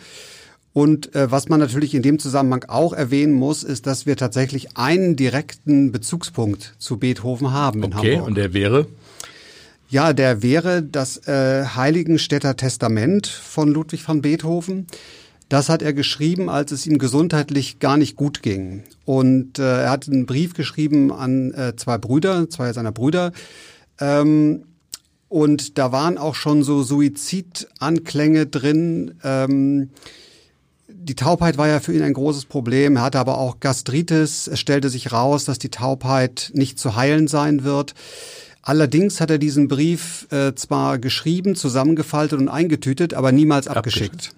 Und 0.74 1.16
äh, 1.16 1.32
was 1.32 1.50
man 1.50 1.60
natürlich 1.60 1.96
in 1.96 2.02
dem 2.02 2.20
Zusammenhang 2.20 2.66
auch 2.68 2.94
erwähnen 2.94 3.34
muss, 3.34 3.64
ist, 3.64 3.88
dass 3.88 4.06
wir 4.06 4.16
tatsächlich 4.18 4.78
einen 4.78 5.16
direkten 5.16 5.92
Bezugspunkt 5.92 6.76
zu 6.78 6.98
Beethoven 6.98 7.52
haben 7.52 7.82
in 7.84 7.94
Okay, 7.94 8.14
Hamburg. 8.16 8.28
und 8.28 8.36
der 8.38 8.54
wäre? 8.54 8.88
Ja, 9.90 10.14
der 10.14 10.44
wäre 10.44 10.84
das 10.84 11.28
äh, 11.28 11.64
Heiligenstädter 11.64 12.58
Testament 12.58 13.28
von 13.28 13.72
Ludwig 13.72 14.08
van 14.08 14.22
Beethoven. 14.22 14.88
Das 15.48 15.70
hat 15.70 15.82
er 15.82 15.94
geschrieben, 15.94 16.50
als 16.50 16.72
es 16.72 16.86
ihm 16.88 16.98
gesundheitlich 16.98 17.80
gar 17.80 17.96
nicht 17.96 18.16
gut 18.16 18.42
ging. 18.42 18.84
Und 19.06 19.60
äh, 19.60 19.84
er 19.84 19.92
hat 19.92 20.08
einen 20.10 20.26
Brief 20.26 20.56
geschrieben 20.56 21.14
an 21.14 21.54
äh, 21.54 21.76
zwei 21.78 21.98
Brüder, 21.98 22.50
zwei 22.50 22.74
seiner 22.74 22.92
Brüder. 22.92 23.32
Ähm, 24.00 24.64
und 25.28 25.78
da 25.78 25.92
waren 25.92 26.18
auch 26.18 26.36
schon 26.36 26.64
so 26.64 26.84
Suizidanklänge 26.84 28.46
drin. 28.46 29.16
Ähm, 29.24 29.90
die 30.88 31.16
Taubheit 31.16 31.58
war 31.58 31.68
ja 31.68 31.80
für 31.80 31.94
ihn 31.94 32.02
ein 32.02 32.14
großes 32.14 32.46
Problem. 32.46 32.96
Er 32.98 33.04
hatte 33.04 33.20
aber 33.20 33.38
auch 33.38 33.60
Gastritis. 33.60 34.48
Es 34.48 34.60
stellte 34.60 34.90
sich 34.90 35.12
raus, 35.12 35.46
dass 35.46 35.60
die 35.60 35.70
Taubheit 35.70 36.52
nicht 36.54 36.80
zu 36.80 36.96
heilen 36.96 37.28
sein 37.28 37.64
wird. 37.64 37.94
Allerdings 38.62 39.22
hat 39.22 39.30
er 39.30 39.38
diesen 39.38 39.68
Brief 39.68 40.25
äh, 40.32 40.56
zwar 40.56 40.98
geschrieben, 40.98 41.56
zusammengefaltet 41.56 42.40
und 42.40 42.50
eingetütet, 42.50 43.14
aber 43.14 43.32
niemals 43.32 43.68
abgeschickt. 43.68 44.34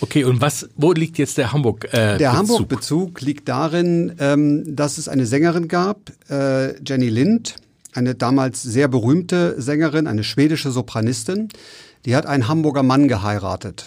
Okay, 0.00 0.24
und 0.24 0.40
was, 0.40 0.68
wo 0.76 0.92
liegt 0.92 1.16
jetzt 1.18 1.38
der 1.38 1.52
Hamburg? 1.52 1.84
Äh, 1.92 2.18
Der 2.18 2.30
Bezug? 2.30 2.32
Hamburg-Bezug 2.32 3.20
liegt 3.20 3.48
darin, 3.48 4.14
ähm, 4.18 4.74
dass 4.74 4.98
es 4.98 5.08
eine 5.08 5.26
Sängerin 5.26 5.68
gab, 5.68 6.10
äh, 6.28 6.74
Jenny 6.82 7.08
Lind, 7.08 7.54
eine 7.98 8.14
damals 8.14 8.62
sehr 8.62 8.88
berühmte 8.88 9.60
Sängerin, 9.60 10.06
eine 10.06 10.24
schwedische 10.24 10.70
Sopranistin, 10.70 11.48
die 12.04 12.16
hat 12.16 12.26
einen 12.26 12.48
Hamburger 12.48 12.82
Mann 12.82 13.08
geheiratet. 13.08 13.86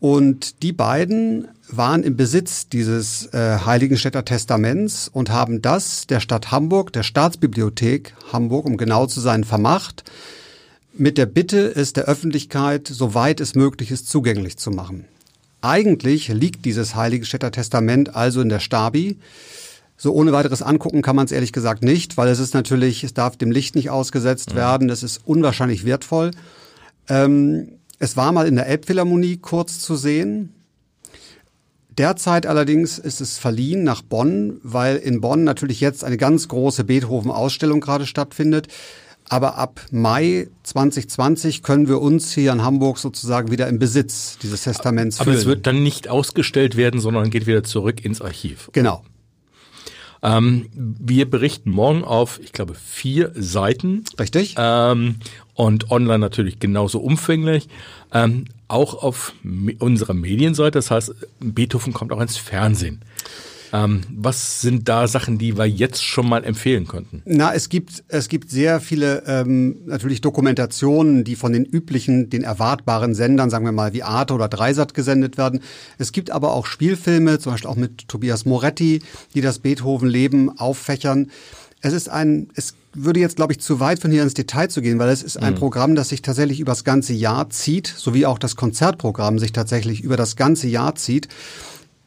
Und 0.00 0.62
die 0.62 0.72
beiden 0.72 1.48
waren 1.68 2.02
im 2.02 2.16
Besitz 2.16 2.68
dieses 2.68 3.26
äh, 3.34 3.58
Heiligenstädter 3.66 4.24
Testaments 4.24 5.08
und 5.12 5.30
haben 5.30 5.60
das 5.60 6.06
der 6.06 6.20
Stadt 6.20 6.50
Hamburg, 6.50 6.92
der 6.94 7.02
Staatsbibliothek 7.02 8.14
Hamburg, 8.32 8.64
um 8.64 8.78
genau 8.78 9.06
zu 9.06 9.20
sein, 9.20 9.44
vermacht, 9.44 10.02
mit 10.94 11.18
der 11.18 11.26
Bitte, 11.26 11.74
es 11.76 11.92
der 11.92 12.04
Öffentlichkeit, 12.04 12.88
soweit 12.88 13.40
es 13.40 13.54
möglich 13.54 13.90
ist, 13.90 14.08
zugänglich 14.08 14.56
zu 14.56 14.70
machen. 14.70 15.04
Eigentlich 15.60 16.28
liegt 16.28 16.64
dieses 16.64 16.94
Heiligenstädter 16.94 17.52
Testament 17.52 18.16
also 18.16 18.40
in 18.40 18.48
der 18.48 18.60
Stabi. 18.60 19.18
So 20.02 20.14
ohne 20.14 20.32
weiteres 20.32 20.62
angucken 20.62 21.02
kann 21.02 21.14
man 21.14 21.26
es 21.26 21.30
ehrlich 21.30 21.52
gesagt 21.52 21.82
nicht, 21.82 22.16
weil 22.16 22.28
es 22.30 22.38
ist 22.38 22.54
natürlich, 22.54 23.04
es 23.04 23.12
darf 23.12 23.36
dem 23.36 23.50
Licht 23.50 23.74
nicht 23.74 23.90
ausgesetzt 23.90 24.54
werden, 24.54 24.88
es 24.88 25.02
ist 25.02 25.20
unwahrscheinlich 25.26 25.84
wertvoll. 25.84 26.30
Ähm, 27.06 27.72
es 27.98 28.16
war 28.16 28.32
mal 28.32 28.48
in 28.48 28.56
der 28.56 28.66
Elbphilharmonie 28.66 29.36
kurz 29.36 29.78
zu 29.78 29.96
sehen. 29.96 30.54
Derzeit 31.98 32.46
allerdings 32.46 32.98
ist 32.98 33.20
es 33.20 33.36
verliehen 33.36 33.84
nach 33.84 34.00
Bonn, 34.00 34.58
weil 34.62 34.96
in 34.96 35.20
Bonn 35.20 35.44
natürlich 35.44 35.82
jetzt 35.82 36.02
eine 36.02 36.16
ganz 36.16 36.48
große 36.48 36.84
Beethoven-Ausstellung 36.84 37.80
gerade 37.80 38.06
stattfindet. 38.06 38.68
Aber 39.28 39.58
ab 39.58 39.82
Mai 39.90 40.48
2020 40.62 41.62
können 41.62 41.88
wir 41.88 42.00
uns 42.00 42.32
hier 42.32 42.52
in 42.52 42.62
Hamburg 42.62 42.96
sozusagen 42.96 43.50
wieder 43.50 43.68
im 43.68 43.78
Besitz 43.78 44.38
dieses 44.38 44.62
Testaments 44.62 45.20
Aber 45.20 45.26
fühlen. 45.26 45.36
es 45.36 45.44
wird 45.44 45.66
dann 45.66 45.82
nicht 45.82 46.08
ausgestellt 46.08 46.78
werden, 46.78 47.00
sondern 47.00 47.28
geht 47.28 47.46
wieder 47.46 47.64
zurück 47.64 48.02
ins 48.02 48.22
Archiv. 48.22 48.70
genau. 48.72 49.04
Ähm, 50.22 50.66
wir 50.74 51.30
berichten 51.30 51.70
morgen 51.70 52.04
auf, 52.04 52.40
ich 52.42 52.52
glaube, 52.52 52.74
vier 52.74 53.32
Seiten. 53.34 54.04
Richtig? 54.18 54.54
Ähm, 54.58 55.16
und 55.54 55.90
online 55.90 56.18
natürlich 56.18 56.58
genauso 56.58 57.00
umfänglich. 57.00 57.68
Ähm, 58.12 58.46
auch 58.68 59.02
auf 59.02 59.32
me 59.42 59.74
unserer 59.78 60.14
Medienseite, 60.14 60.78
das 60.78 60.90
heißt, 60.90 61.14
Beethoven 61.40 61.92
kommt 61.92 62.12
auch 62.12 62.20
ins 62.20 62.36
Fernsehen. 62.36 63.00
Ähm, 63.72 64.00
was 64.14 64.60
sind 64.60 64.88
da 64.88 65.06
Sachen, 65.06 65.38
die 65.38 65.56
wir 65.56 65.66
jetzt 65.66 66.04
schon 66.04 66.28
mal 66.28 66.44
empfehlen 66.44 66.86
könnten? 66.86 67.22
Na, 67.24 67.54
es 67.54 67.68
gibt, 67.68 68.04
es 68.08 68.28
gibt 68.28 68.50
sehr 68.50 68.80
viele 68.80 69.22
ähm, 69.26 69.76
natürlich 69.86 70.20
Dokumentationen, 70.20 71.24
die 71.24 71.36
von 71.36 71.52
den 71.52 71.64
üblichen, 71.64 72.30
den 72.30 72.42
erwartbaren 72.42 73.14
Sendern, 73.14 73.50
sagen 73.50 73.64
wir 73.64 73.72
mal 73.72 73.92
wie 73.92 74.02
Arte 74.02 74.34
oder 74.34 74.48
Dreisat 74.48 74.94
gesendet 74.94 75.38
werden. 75.38 75.60
Es 75.98 76.12
gibt 76.12 76.30
aber 76.30 76.52
auch 76.52 76.66
Spielfilme, 76.66 77.38
zum 77.38 77.52
Beispiel 77.52 77.70
auch 77.70 77.76
mit 77.76 78.08
Tobias 78.08 78.44
Moretti, 78.44 79.02
die 79.34 79.40
das 79.40 79.60
Beethoven-Leben 79.60 80.58
auffächern. 80.58 81.30
Es 81.80 81.92
ist 81.94 82.08
ein, 82.08 82.48
es 82.54 82.74
würde 82.92 83.20
jetzt, 83.20 83.36
glaube 83.36 83.52
ich, 83.52 83.60
zu 83.60 83.80
weit 83.80 84.00
von 84.00 84.10
hier 84.10 84.22
ins 84.22 84.34
Detail 84.34 84.68
zu 84.68 84.82
gehen, 84.82 84.98
weil 84.98 85.08
es 85.08 85.22
ist 85.22 85.36
ein 85.36 85.54
Programm, 85.54 85.94
das 85.94 86.10
sich 86.10 86.22
tatsächlich 86.22 86.60
über 86.60 86.72
das 86.72 86.84
ganze 86.84 87.12
Jahr 87.12 87.48
zieht, 87.50 87.86
sowie 87.86 88.26
auch 88.26 88.38
das 88.38 88.56
Konzertprogramm 88.56 89.38
sich 89.38 89.52
tatsächlich 89.52 90.02
über 90.02 90.16
das 90.16 90.36
ganze 90.36 90.66
Jahr 90.66 90.94
zieht. 90.96 91.28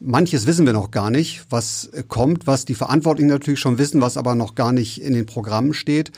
Manches 0.00 0.46
wissen 0.46 0.66
wir 0.66 0.72
noch 0.72 0.90
gar 0.90 1.10
nicht, 1.10 1.46
was 1.50 1.86
äh, 1.86 2.02
kommt, 2.06 2.46
was 2.46 2.64
die 2.64 2.74
Verantwortlichen 2.74 3.28
natürlich 3.28 3.60
schon 3.60 3.78
wissen, 3.78 4.00
was 4.00 4.16
aber 4.16 4.34
noch 4.34 4.54
gar 4.54 4.72
nicht 4.72 5.00
in 5.00 5.14
den 5.14 5.26
Programmen 5.26 5.74
steht. 5.74 6.12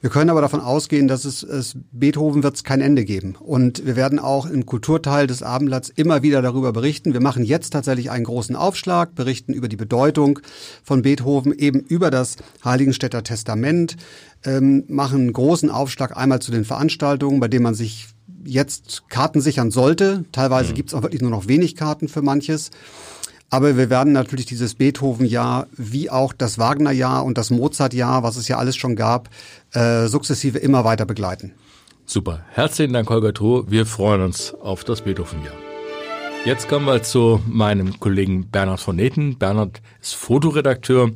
Wir 0.00 0.10
können 0.10 0.30
aber 0.30 0.40
davon 0.40 0.60
ausgehen, 0.60 1.08
dass 1.08 1.24
es, 1.24 1.42
es 1.42 1.76
Beethoven 1.90 2.44
wird 2.44 2.54
es 2.54 2.62
kein 2.62 2.80
Ende 2.80 3.04
geben. 3.04 3.34
Und 3.34 3.84
wir 3.84 3.96
werden 3.96 4.20
auch 4.20 4.46
im 4.46 4.64
Kulturteil 4.64 5.26
des 5.26 5.42
Abendblatts 5.42 5.88
immer 5.88 6.22
wieder 6.22 6.40
darüber 6.40 6.72
berichten. 6.72 7.14
Wir 7.14 7.20
machen 7.20 7.42
jetzt 7.42 7.70
tatsächlich 7.70 8.10
einen 8.10 8.24
großen 8.24 8.54
Aufschlag, 8.54 9.16
berichten 9.16 9.52
über 9.52 9.68
die 9.68 9.76
Bedeutung 9.76 10.38
von 10.84 11.02
Beethoven, 11.02 11.52
eben 11.52 11.80
über 11.80 12.12
das 12.12 12.36
Heiligenstädter 12.64 13.24
Testament, 13.24 13.96
ähm, 14.44 14.84
machen 14.86 15.22
einen 15.22 15.32
großen 15.32 15.68
Aufschlag 15.68 16.16
einmal 16.16 16.40
zu 16.40 16.52
den 16.52 16.64
Veranstaltungen, 16.64 17.40
bei 17.40 17.48
denen 17.48 17.64
man 17.64 17.74
sich 17.74 18.06
jetzt 18.48 19.08
Karten 19.08 19.40
sichern 19.40 19.70
sollte. 19.70 20.24
Teilweise 20.32 20.72
gibt 20.72 20.90
es 20.90 20.94
auch 20.94 21.02
wirklich 21.02 21.22
nur 21.22 21.30
noch 21.30 21.48
wenig 21.48 21.76
Karten 21.76 22.08
für 22.08 22.22
manches. 22.22 22.70
Aber 23.50 23.76
wir 23.76 23.88
werden 23.88 24.12
natürlich 24.12 24.46
dieses 24.46 24.74
Beethoven-Jahr 24.74 25.68
wie 25.76 26.10
auch 26.10 26.32
das 26.32 26.58
Wagner-Jahr 26.58 27.24
und 27.24 27.38
das 27.38 27.50
Mozart-Jahr, 27.50 28.22
was 28.22 28.36
es 28.36 28.46
ja 28.48 28.58
alles 28.58 28.76
schon 28.76 28.94
gab, 28.94 29.30
äh, 29.72 30.06
sukzessive 30.06 30.58
immer 30.58 30.84
weiter 30.84 31.06
begleiten. 31.06 31.52
Super. 32.04 32.44
Herzlichen 32.50 32.92
Dank, 32.92 33.08
Holger 33.08 33.32
Truh. 33.32 33.64
Wir 33.68 33.86
freuen 33.86 34.22
uns 34.22 34.54
auf 34.54 34.84
das 34.84 35.02
Beethoven-Jahr. 35.02 35.54
Jetzt 36.44 36.68
kommen 36.68 36.86
wir 36.86 37.02
zu 37.02 37.40
meinem 37.46 37.98
Kollegen 38.00 38.48
Bernhard 38.48 38.80
von 38.80 38.96
Neten. 38.96 39.38
Bernhard 39.38 39.80
ist 40.00 40.14
Fotoredakteur 40.14 41.10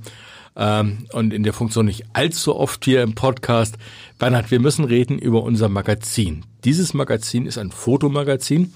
ähm, 0.56 1.06
und 1.12 1.32
in 1.32 1.42
der 1.42 1.52
Funktion 1.52 1.86
nicht 1.86 2.04
allzu 2.12 2.56
oft 2.56 2.84
hier 2.84 3.02
im 3.02 3.14
Podcast. 3.14 3.76
Bernhard, 4.18 4.50
wir 4.50 4.60
müssen 4.60 4.84
reden 4.84 5.18
über 5.18 5.42
unser 5.42 5.68
Magazin. 5.68 6.44
Dieses 6.64 6.94
Magazin 6.94 7.46
ist 7.46 7.58
ein 7.58 7.70
Fotomagazin. 7.70 8.72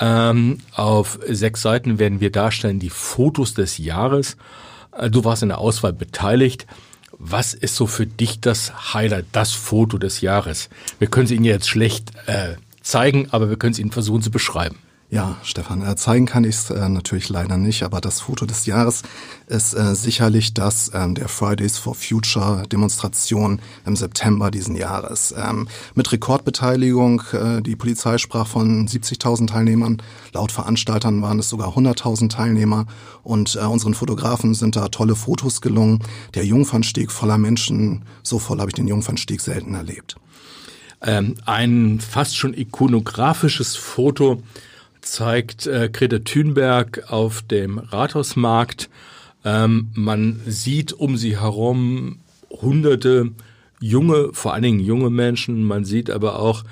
Ähm, 0.00 0.58
auf 0.74 1.18
sechs 1.28 1.62
Seiten 1.62 1.98
werden 1.98 2.20
wir 2.20 2.30
darstellen 2.32 2.80
die 2.80 2.90
Fotos 2.90 3.54
des 3.54 3.78
Jahres. 3.78 4.36
Äh, 4.96 5.10
Du 5.10 5.24
warst 5.24 5.42
in 5.42 5.48
der 5.48 5.58
Auswahl 5.58 5.92
beteiligt. 5.92 6.66
Was 7.12 7.54
ist 7.54 7.76
so 7.76 7.86
für 7.86 8.06
dich 8.06 8.40
das 8.40 8.94
Highlight, 8.94 9.26
das 9.32 9.52
Foto 9.52 9.98
des 9.98 10.20
Jahres? 10.20 10.68
Wir 10.98 11.08
können 11.08 11.26
es 11.26 11.30
Ihnen 11.30 11.44
jetzt 11.44 11.68
schlecht 11.68 12.10
äh, 12.26 12.54
zeigen, 12.82 13.28
aber 13.30 13.48
wir 13.48 13.56
können 13.56 13.72
es 13.72 13.78
Ihnen 13.78 13.92
versuchen 13.92 14.20
zu 14.20 14.30
beschreiben. 14.30 14.76
Ja, 15.14 15.36
Stefan, 15.44 15.86
äh, 15.86 15.94
zeigen 15.94 16.26
kann 16.26 16.42
ich 16.42 16.56
es 16.56 16.70
äh, 16.70 16.88
natürlich 16.88 17.28
leider 17.28 17.56
nicht, 17.56 17.84
aber 17.84 18.00
das 18.00 18.22
Foto 18.22 18.46
des 18.46 18.66
Jahres 18.66 19.04
ist 19.46 19.72
äh, 19.72 19.94
sicherlich 19.94 20.54
das 20.54 20.90
ähm, 20.92 21.14
der 21.14 21.28
Fridays 21.28 21.78
for 21.78 21.94
Future 21.94 22.64
Demonstration 22.66 23.60
im 23.86 23.94
September 23.94 24.50
diesen 24.50 24.74
Jahres. 24.74 25.32
Ähm, 25.38 25.68
mit 25.94 26.10
Rekordbeteiligung, 26.10 27.22
äh, 27.32 27.62
die 27.62 27.76
Polizei 27.76 28.18
sprach 28.18 28.48
von 28.48 28.88
70.000 28.88 29.46
Teilnehmern, 29.46 30.02
laut 30.32 30.50
Veranstaltern 30.50 31.22
waren 31.22 31.38
es 31.38 31.48
sogar 31.48 31.76
100.000 31.76 32.30
Teilnehmer 32.30 32.86
und 33.22 33.54
äh, 33.54 33.60
unseren 33.60 33.94
Fotografen 33.94 34.52
sind 34.54 34.74
da 34.74 34.88
tolle 34.88 35.14
Fotos 35.14 35.60
gelungen. 35.60 36.02
Der 36.34 36.44
Jungfernstieg 36.44 37.12
voller 37.12 37.38
Menschen, 37.38 38.04
so 38.24 38.40
voll 38.40 38.58
habe 38.58 38.70
ich 38.70 38.74
den 38.74 38.88
Jungfernstieg 38.88 39.40
selten 39.40 39.74
erlebt. 39.74 40.16
Ähm, 41.02 41.36
ein 41.46 42.00
fast 42.00 42.36
schon 42.36 42.52
ikonografisches 42.52 43.76
Foto 43.76 44.42
zeigt 45.04 45.66
äh, 45.66 45.88
Greta 45.92 46.18
Thunberg 46.20 47.10
auf 47.10 47.42
dem 47.42 47.78
Rathausmarkt. 47.78 48.88
Ähm, 49.44 49.90
man 49.94 50.40
sieht 50.46 50.92
um 50.92 51.16
sie 51.16 51.38
herum 51.38 52.18
hunderte 52.50 53.30
junge, 53.80 54.30
vor 54.32 54.54
allen 54.54 54.62
Dingen 54.62 54.80
junge 54.80 55.10
Menschen. 55.10 55.64
Man 55.64 55.84
sieht 55.84 56.10
aber 56.10 56.38
auch 56.38 56.64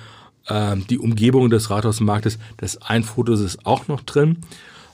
äh, 0.47 0.77
die 0.89 0.99
Umgebung 0.99 1.51
des 1.51 1.71
Rathausmarktes. 1.71 2.39
Das 2.57 2.81
ein 2.83 3.05
Foto 3.05 3.33
ist 3.35 3.67
auch 3.67 3.89
noch 3.89 4.03
drin. 4.03 4.39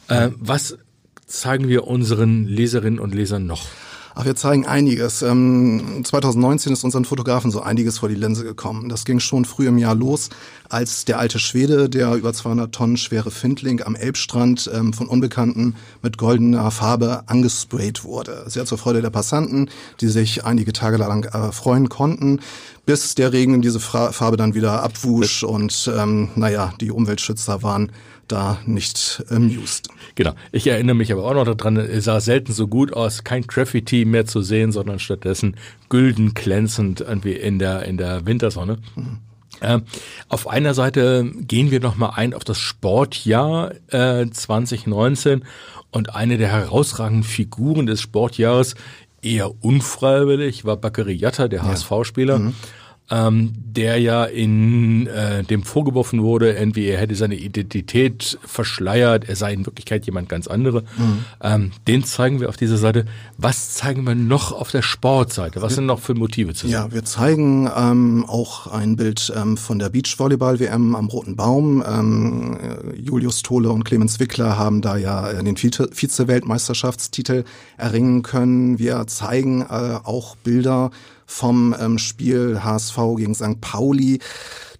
Äh, 0.08 0.30
was 0.38 0.78
zeigen 1.26 1.68
wir 1.68 1.86
unseren 1.86 2.46
Leserinnen 2.46 2.98
und 2.98 3.14
Lesern 3.14 3.46
noch? 3.46 3.66
Ach, 4.14 4.24
wir 4.24 4.34
zeigen 4.34 4.66
einiges. 4.66 5.22
Ähm, 5.22 6.02
2019 6.04 6.72
ist 6.72 6.84
unseren 6.84 7.04
Fotografen 7.04 7.50
so 7.50 7.60
einiges 7.60 7.98
vor 7.98 8.08
die 8.08 8.14
Linse 8.14 8.44
gekommen. 8.44 8.88
Das 8.88 9.04
ging 9.04 9.20
schon 9.20 9.44
früh 9.44 9.66
im 9.68 9.78
Jahr 9.78 9.94
los, 9.94 10.30
als 10.68 11.04
der 11.04 11.18
alte 11.18 11.38
Schwede, 11.38 11.88
der 11.88 12.14
über 12.14 12.32
200 12.32 12.74
Tonnen 12.74 12.96
schwere 12.96 13.30
Findling 13.30 13.82
am 13.82 13.94
Elbstrand 13.94 14.70
ähm, 14.74 14.92
von 14.92 15.06
Unbekannten 15.06 15.76
mit 16.02 16.18
goldener 16.18 16.70
Farbe 16.70 17.22
angesprayt 17.26 18.04
wurde. 18.04 18.44
Sehr 18.46 18.64
zur 18.64 18.78
Freude 18.78 19.02
der 19.02 19.10
Passanten, 19.10 19.70
die 20.00 20.08
sich 20.08 20.44
einige 20.44 20.72
Tage 20.72 20.96
lang 20.96 21.24
äh, 21.24 21.52
freuen 21.52 21.88
konnten, 21.88 22.40
bis 22.86 23.14
der 23.14 23.32
Regen 23.32 23.60
diese 23.60 23.80
Farbe 23.80 24.36
dann 24.36 24.54
wieder 24.54 24.82
abwusch 24.82 25.42
und 25.42 25.90
ähm, 25.94 26.30
naja, 26.36 26.72
die 26.80 26.90
Umweltschützer 26.90 27.62
waren 27.62 27.92
da 28.28 28.58
nicht 28.66 29.24
amused. 29.30 29.88
Genau. 30.14 30.32
Ich 30.52 30.66
erinnere 30.66 30.96
mich 30.96 31.12
aber 31.12 31.24
auch 31.24 31.34
noch 31.34 31.54
daran, 31.54 31.76
es 31.76 32.04
sah 32.04 32.20
selten 32.20 32.52
so 32.52 32.68
gut 32.68 32.92
aus, 32.92 33.24
kein 33.24 33.46
Graffiti 33.46 34.04
mehr 34.04 34.26
zu 34.26 34.42
sehen, 34.42 34.72
sondern 34.72 34.98
stattdessen 34.98 35.56
gülden 35.88 36.34
glänzend 36.34 37.00
irgendwie 37.00 37.32
in 37.32 37.58
der, 37.58 37.84
in 37.84 37.96
der 37.96 38.26
Wintersonne. 38.26 38.78
Mhm. 38.96 39.18
Äh, 39.60 39.80
auf 40.28 40.48
einer 40.48 40.74
Seite 40.74 41.30
gehen 41.40 41.70
wir 41.70 41.80
nochmal 41.80 42.12
ein 42.14 42.34
auf 42.34 42.44
das 42.44 42.58
Sportjahr 42.58 43.72
äh, 43.88 44.26
2019 44.30 45.44
und 45.90 46.14
eine 46.14 46.38
der 46.38 46.48
herausragenden 46.48 47.24
Figuren 47.24 47.86
des 47.86 48.00
Sportjahres, 48.00 48.74
eher 49.20 49.64
unfreiwillig, 49.64 50.64
war 50.64 50.76
Bakary 50.76 51.14
Yatta, 51.14 51.48
der 51.48 51.60
ja. 51.60 51.66
HSV-Spieler. 51.66 52.38
Mhm 52.38 52.54
ähm, 53.10 53.54
der 53.56 53.98
ja 53.98 54.24
in 54.24 55.06
äh, 55.06 55.42
dem 55.42 55.62
vorgeworfen 55.62 56.22
wurde, 56.22 56.52
irgendwie 56.52 56.86
er 56.88 56.98
hätte 56.98 57.14
seine 57.14 57.36
Identität 57.36 58.38
verschleiert, 58.44 59.28
er 59.28 59.36
sei 59.36 59.54
in 59.54 59.64
Wirklichkeit 59.64 60.04
jemand 60.06 60.28
ganz 60.28 60.46
andere. 60.46 60.82
Mhm. 60.82 61.24
Ähm, 61.40 61.70
den 61.86 62.04
zeigen 62.04 62.40
wir 62.40 62.48
auf 62.50 62.56
dieser 62.56 62.76
Seite. 62.76 63.06
Was 63.38 63.74
zeigen 63.74 64.06
wir 64.06 64.14
noch 64.14 64.52
auf 64.52 64.70
der 64.70 64.82
Sportseite? 64.82 65.62
Was 65.62 65.74
sind 65.74 65.86
noch 65.86 66.00
für 66.00 66.14
Motive 66.14 66.52
zu 66.52 66.66
sehen? 66.66 66.72
Ja, 66.72 66.92
wir 66.92 67.04
zeigen 67.04 67.70
ähm, 67.74 68.26
auch 68.26 68.66
ein 68.66 68.96
Bild 68.96 69.32
ähm, 69.34 69.56
von 69.56 69.78
der 69.78 69.88
Beachvolleyball-WM 69.88 70.94
am 70.94 71.06
Roten 71.08 71.36
Baum. 71.36 71.82
Ähm, 71.88 72.58
Julius 72.94 73.42
Tole 73.42 73.70
und 73.70 73.84
Clemens 73.84 74.20
Wickler 74.20 74.58
haben 74.58 74.82
da 74.82 74.96
ja 74.96 75.32
den 75.32 75.56
Vize-Weltmeisterschaftstitel 75.56 77.44
erringen 77.78 78.22
können. 78.22 78.78
Wir 78.78 79.06
zeigen 79.06 79.62
äh, 79.62 79.98
auch 80.04 80.36
Bilder 80.36 80.90
vom 81.28 81.76
ähm, 81.78 81.98
Spiel 81.98 82.64
HSV 82.64 82.98
gegen 83.16 83.34
St. 83.34 83.60
Pauli. 83.60 84.18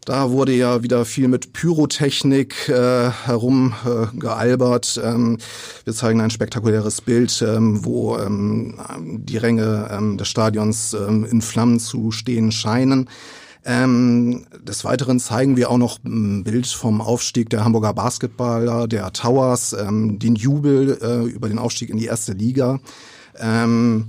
Da 0.05 0.31
wurde 0.31 0.52
ja 0.52 0.83
wieder 0.83 1.05
viel 1.05 1.28
mit 1.28 1.52
Pyrotechnik 1.52 2.71
äh, 2.71 3.11
herumgealbert. 3.11 4.97
Äh, 4.97 5.11
ähm, 5.11 5.37
wir 5.85 5.93
zeigen 5.93 6.23
ein 6.23 6.31
spektakuläres 6.31 7.02
Bild, 7.02 7.45
ähm, 7.47 7.85
wo 7.85 8.17
ähm, 8.17 8.78
die 8.99 9.37
Ränge 9.37 9.90
ähm, 9.93 10.17
des 10.17 10.28
Stadions 10.28 10.95
ähm, 10.95 11.26
in 11.31 11.43
Flammen 11.43 11.78
zu 11.78 12.11
stehen 12.11 12.50
scheinen. 12.50 13.11
Ähm, 13.67 14.47
des 14.62 14.83
Weiteren 14.87 15.21
zeigen 15.21 15.59
wir 15.59 15.71
auch 15.71 15.76
noch 15.76 15.99
ein 16.02 16.42
Bild 16.42 16.66
vom 16.66 17.03
Aufstieg 17.03 17.51
der 17.51 17.66
Hamburger 17.66 17.92
Basketballer, 17.92 18.88
der 18.88 19.12
Towers, 19.12 19.75
ähm, 19.75 20.18
den 20.18 20.37
Jubel 20.37 20.96
äh, 21.03 21.31
über 21.31 21.51
den 21.51 21.59
Aufstieg 21.59 21.90
in 21.90 21.99
die 21.99 22.07
erste 22.07 22.33
Liga. 22.33 22.81
Ähm, 23.38 24.07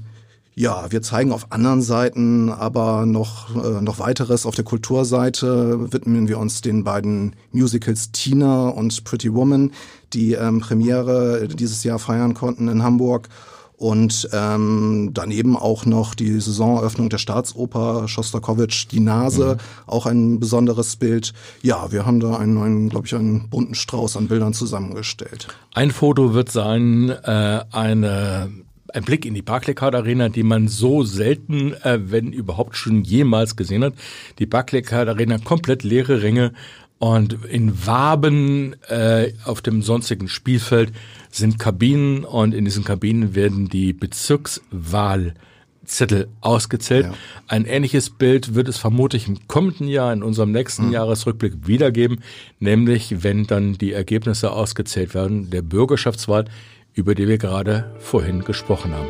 ja, 0.59 0.91
wir 0.91 1.01
zeigen 1.01 1.31
auf 1.31 1.53
anderen 1.53 1.81
Seiten 1.81 2.49
aber 2.49 3.05
noch, 3.05 3.55
äh, 3.55 3.81
noch 3.81 3.97
weiteres. 3.97 4.45
Auf 4.45 4.55
der 4.55 4.65
Kulturseite 4.65 5.93
widmen 5.93 6.27
wir 6.27 6.37
uns 6.37 6.59
den 6.59 6.83
beiden 6.83 7.33
Musicals 7.53 8.11
Tina 8.11 8.67
und 8.67 9.05
Pretty 9.05 9.33
Woman, 9.33 9.71
die 10.11 10.33
ähm, 10.33 10.59
Premiere 10.59 11.47
dieses 11.47 11.85
Jahr 11.85 11.97
feiern 11.97 12.33
konnten 12.33 12.67
in 12.67 12.83
Hamburg. 12.83 13.29
Und 13.77 14.27
ähm, 14.33 15.11
daneben 15.13 15.55
auch 15.55 15.85
noch 15.85 16.13
die 16.13 16.41
Saisoneröffnung 16.41 17.07
der 17.07 17.19
Staatsoper 17.19 18.09
Schostakowitsch, 18.09 18.87
Die 18.91 18.99
Nase, 18.99 19.55
mhm. 19.55 19.89
auch 19.89 20.05
ein 20.07 20.41
besonderes 20.41 20.97
Bild. 20.97 21.31
Ja, 21.61 21.89
wir 21.93 22.05
haben 22.05 22.19
da 22.19 22.35
einen, 22.35 22.57
einen 22.57 22.89
glaube 22.89 23.07
ich, 23.07 23.15
einen 23.15 23.47
bunten 23.47 23.75
Strauß 23.75 24.17
an 24.17 24.27
Bildern 24.27 24.53
zusammengestellt. 24.53 25.47
Ein 25.73 25.91
Foto 25.91 26.33
wird 26.33 26.51
sein, 26.51 27.09
äh, 27.23 27.63
eine 27.71 28.49
ein 28.93 29.03
Blick 29.03 29.25
in 29.25 29.33
die 29.33 29.41
Barclaycard 29.41 29.95
Arena, 29.95 30.29
die 30.29 30.43
man 30.43 30.67
so 30.67 31.03
selten, 31.03 31.73
äh, 31.83 31.99
wenn 32.01 32.33
überhaupt 32.33 32.75
schon 32.75 33.03
jemals 33.03 33.55
gesehen 33.55 33.83
hat. 33.83 33.93
Die 34.39 34.45
Barclaycard 34.45 35.09
Arena 35.09 35.37
komplett 35.37 35.83
leere 35.83 36.21
Ränge 36.21 36.53
und 36.99 37.45
in 37.45 37.87
Waben 37.87 38.75
äh, 38.89 39.31
auf 39.45 39.61
dem 39.61 39.81
sonstigen 39.81 40.27
Spielfeld 40.27 40.91
sind 41.31 41.57
Kabinen 41.57 42.25
und 42.25 42.53
in 42.53 42.65
diesen 42.65 42.83
Kabinen 42.83 43.35
werden 43.35 43.69
die 43.69 43.93
Bezirkswahlzettel 43.93 46.27
ausgezählt. 46.41 47.05
Ja. 47.05 47.13
Ein 47.47 47.63
ähnliches 47.63 48.09
Bild 48.09 48.53
wird 48.53 48.67
es 48.67 48.77
vermutlich 48.77 49.29
im 49.29 49.47
kommenden 49.47 49.87
Jahr, 49.87 50.11
in 50.11 50.23
unserem 50.23 50.51
nächsten 50.51 50.87
mhm. 50.87 50.93
Jahresrückblick 50.93 51.67
wiedergeben, 51.67 52.19
nämlich 52.59 53.23
wenn 53.23 53.47
dann 53.47 53.77
die 53.77 53.93
Ergebnisse 53.93 54.51
ausgezählt 54.51 55.13
werden 55.13 55.49
der 55.49 55.61
Bürgerschaftswahl 55.61 56.45
über 56.93 57.15
die 57.15 57.27
wir 57.27 57.37
gerade 57.37 57.93
vorhin 57.99 58.43
gesprochen 58.43 58.93
haben. 58.93 59.09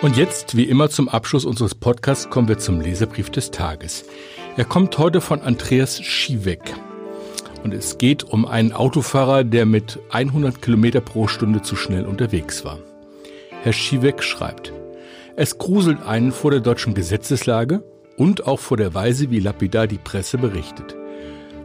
Und 0.00 0.16
jetzt, 0.16 0.56
wie 0.56 0.64
immer 0.64 0.90
zum 0.90 1.08
Abschluss 1.08 1.44
unseres 1.44 1.74
Podcasts, 1.74 2.30
kommen 2.30 2.46
wir 2.48 2.58
zum 2.58 2.80
Leserbrief 2.80 3.30
des 3.30 3.50
Tages. 3.50 4.04
Er 4.56 4.64
kommt 4.64 4.96
heute 4.98 5.20
von 5.20 5.40
Andreas 5.42 6.00
Schiewek. 6.00 6.74
Und 7.64 7.74
es 7.74 7.98
geht 7.98 8.22
um 8.22 8.46
einen 8.46 8.72
Autofahrer, 8.72 9.42
der 9.42 9.66
mit 9.66 9.98
100 10.10 10.62
Kilometer 10.62 11.00
pro 11.00 11.26
Stunde 11.26 11.62
zu 11.62 11.74
schnell 11.74 12.06
unterwegs 12.06 12.64
war. 12.64 12.78
Herr 13.62 13.72
Schiewek 13.72 14.22
schreibt, 14.22 14.72
es 15.34 15.58
gruselt 15.58 16.02
einen 16.02 16.32
vor 16.32 16.52
der 16.52 16.60
deutschen 16.60 16.94
Gesetzeslage 16.94 17.82
und 18.16 18.46
auch 18.46 18.60
vor 18.60 18.76
der 18.76 18.94
Weise, 18.94 19.30
wie 19.30 19.40
lapidar 19.40 19.86
die 19.86 19.98
Presse 19.98 20.38
berichtet. 20.38 20.96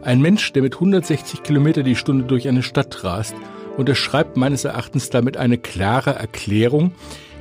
Ein 0.02 0.20
Mensch, 0.20 0.52
der 0.52 0.62
mit 0.62 0.74
160 0.74 1.42
Kilometer 1.42 1.82
die 1.82 1.96
Stunde 1.96 2.24
durch 2.24 2.48
eine 2.48 2.62
Stadt 2.62 3.04
rast 3.04 3.34
unterschreibt 3.76 4.36
meines 4.36 4.64
Erachtens 4.64 5.10
damit 5.10 5.36
eine 5.36 5.58
klare 5.58 6.14
Erklärung, 6.14 6.92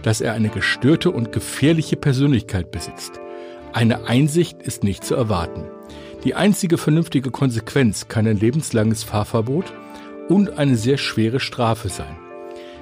dass 0.01 0.21
er 0.21 0.33
eine 0.33 0.49
gestörte 0.49 1.11
und 1.11 1.31
gefährliche 1.31 1.95
Persönlichkeit 1.95 2.71
besitzt. 2.71 3.19
Eine 3.71 4.07
Einsicht 4.07 4.61
ist 4.61 4.83
nicht 4.83 5.03
zu 5.03 5.15
erwarten. 5.15 5.65
Die 6.23 6.35
einzige 6.35 6.77
vernünftige 6.77 7.31
Konsequenz 7.31 8.07
kann 8.07 8.27
ein 8.27 8.37
lebenslanges 8.37 9.03
Fahrverbot 9.03 9.73
und 10.29 10.57
eine 10.57 10.75
sehr 10.75 10.97
schwere 10.97 11.39
Strafe 11.39 11.89
sein. 11.89 12.17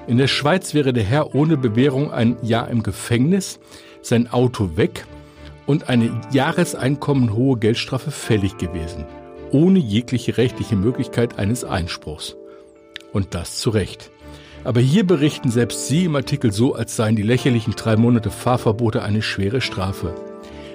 In 0.06 0.18
der 0.18 0.26
Schweiz 0.26 0.74
wäre 0.74 0.92
der 0.92 1.04
Herr 1.04 1.34
ohne 1.34 1.56
Bewährung 1.56 2.12
ein 2.12 2.36
Jahr 2.42 2.68
im 2.68 2.82
Gefängnis, 2.82 3.60
sein 4.00 4.30
Auto 4.30 4.76
weg 4.76 5.06
und 5.66 5.88
eine 5.88 6.20
Jahreseinkommen 6.32 7.34
hohe 7.34 7.56
Geldstrafe 7.58 8.10
fällig 8.10 8.58
gewesen, 8.58 9.04
ohne 9.52 9.78
jegliche 9.78 10.36
rechtliche 10.36 10.76
Möglichkeit 10.76 11.38
eines 11.38 11.64
Einspruchs. 11.64 12.36
Und 13.12 13.34
das 13.34 13.58
zu 13.58 13.70
Recht. 13.70 14.10
Aber 14.64 14.80
hier 14.80 15.06
berichten 15.06 15.50
selbst 15.50 15.88
Sie 15.88 16.04
im 16.04 16.16
Artikel 16.16 16.52
so, 16.52 16.74
als 16.74 16.96
seien 16.96 17.16
die 17.16 17.22
lächerlichen 17.22 17.74
drei 17.74 17.96
Monate 17.96 18.30
Fahrverbote 18.30 19.02
eine 19.02 19.22
schwere 19.22 19.60
Strafe. 19.60 20.14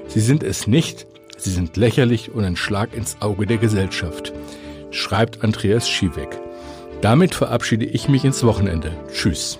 Sie 0.07 0.19
sind 0.19 0.43
es 0.43 0.67
nicht, 0.67 1.07
sie 1.37 1.51
sind 1.51 1.77
lächerlich 1.77 2.31
und 2.31 2.43
ein 2.43 2.55
Schlag 2.55 2.95
ins 2.95 3.21
Auge 3.21 3.45
der 3.45 3.57
Gesellschaft, 3.57 4.33
schreibt 4.91 5.43
Andreas 5.43 5.89
Schiewek. 5.89 6.39
Damit 7.01 7.35
verabschiede 7.35 7.85
ich 7.85 8.09
mich 8.09 8.25
ins 8.25 8.43
Wochenende. 8.43 8.91
Tschüss. 9.13 9.59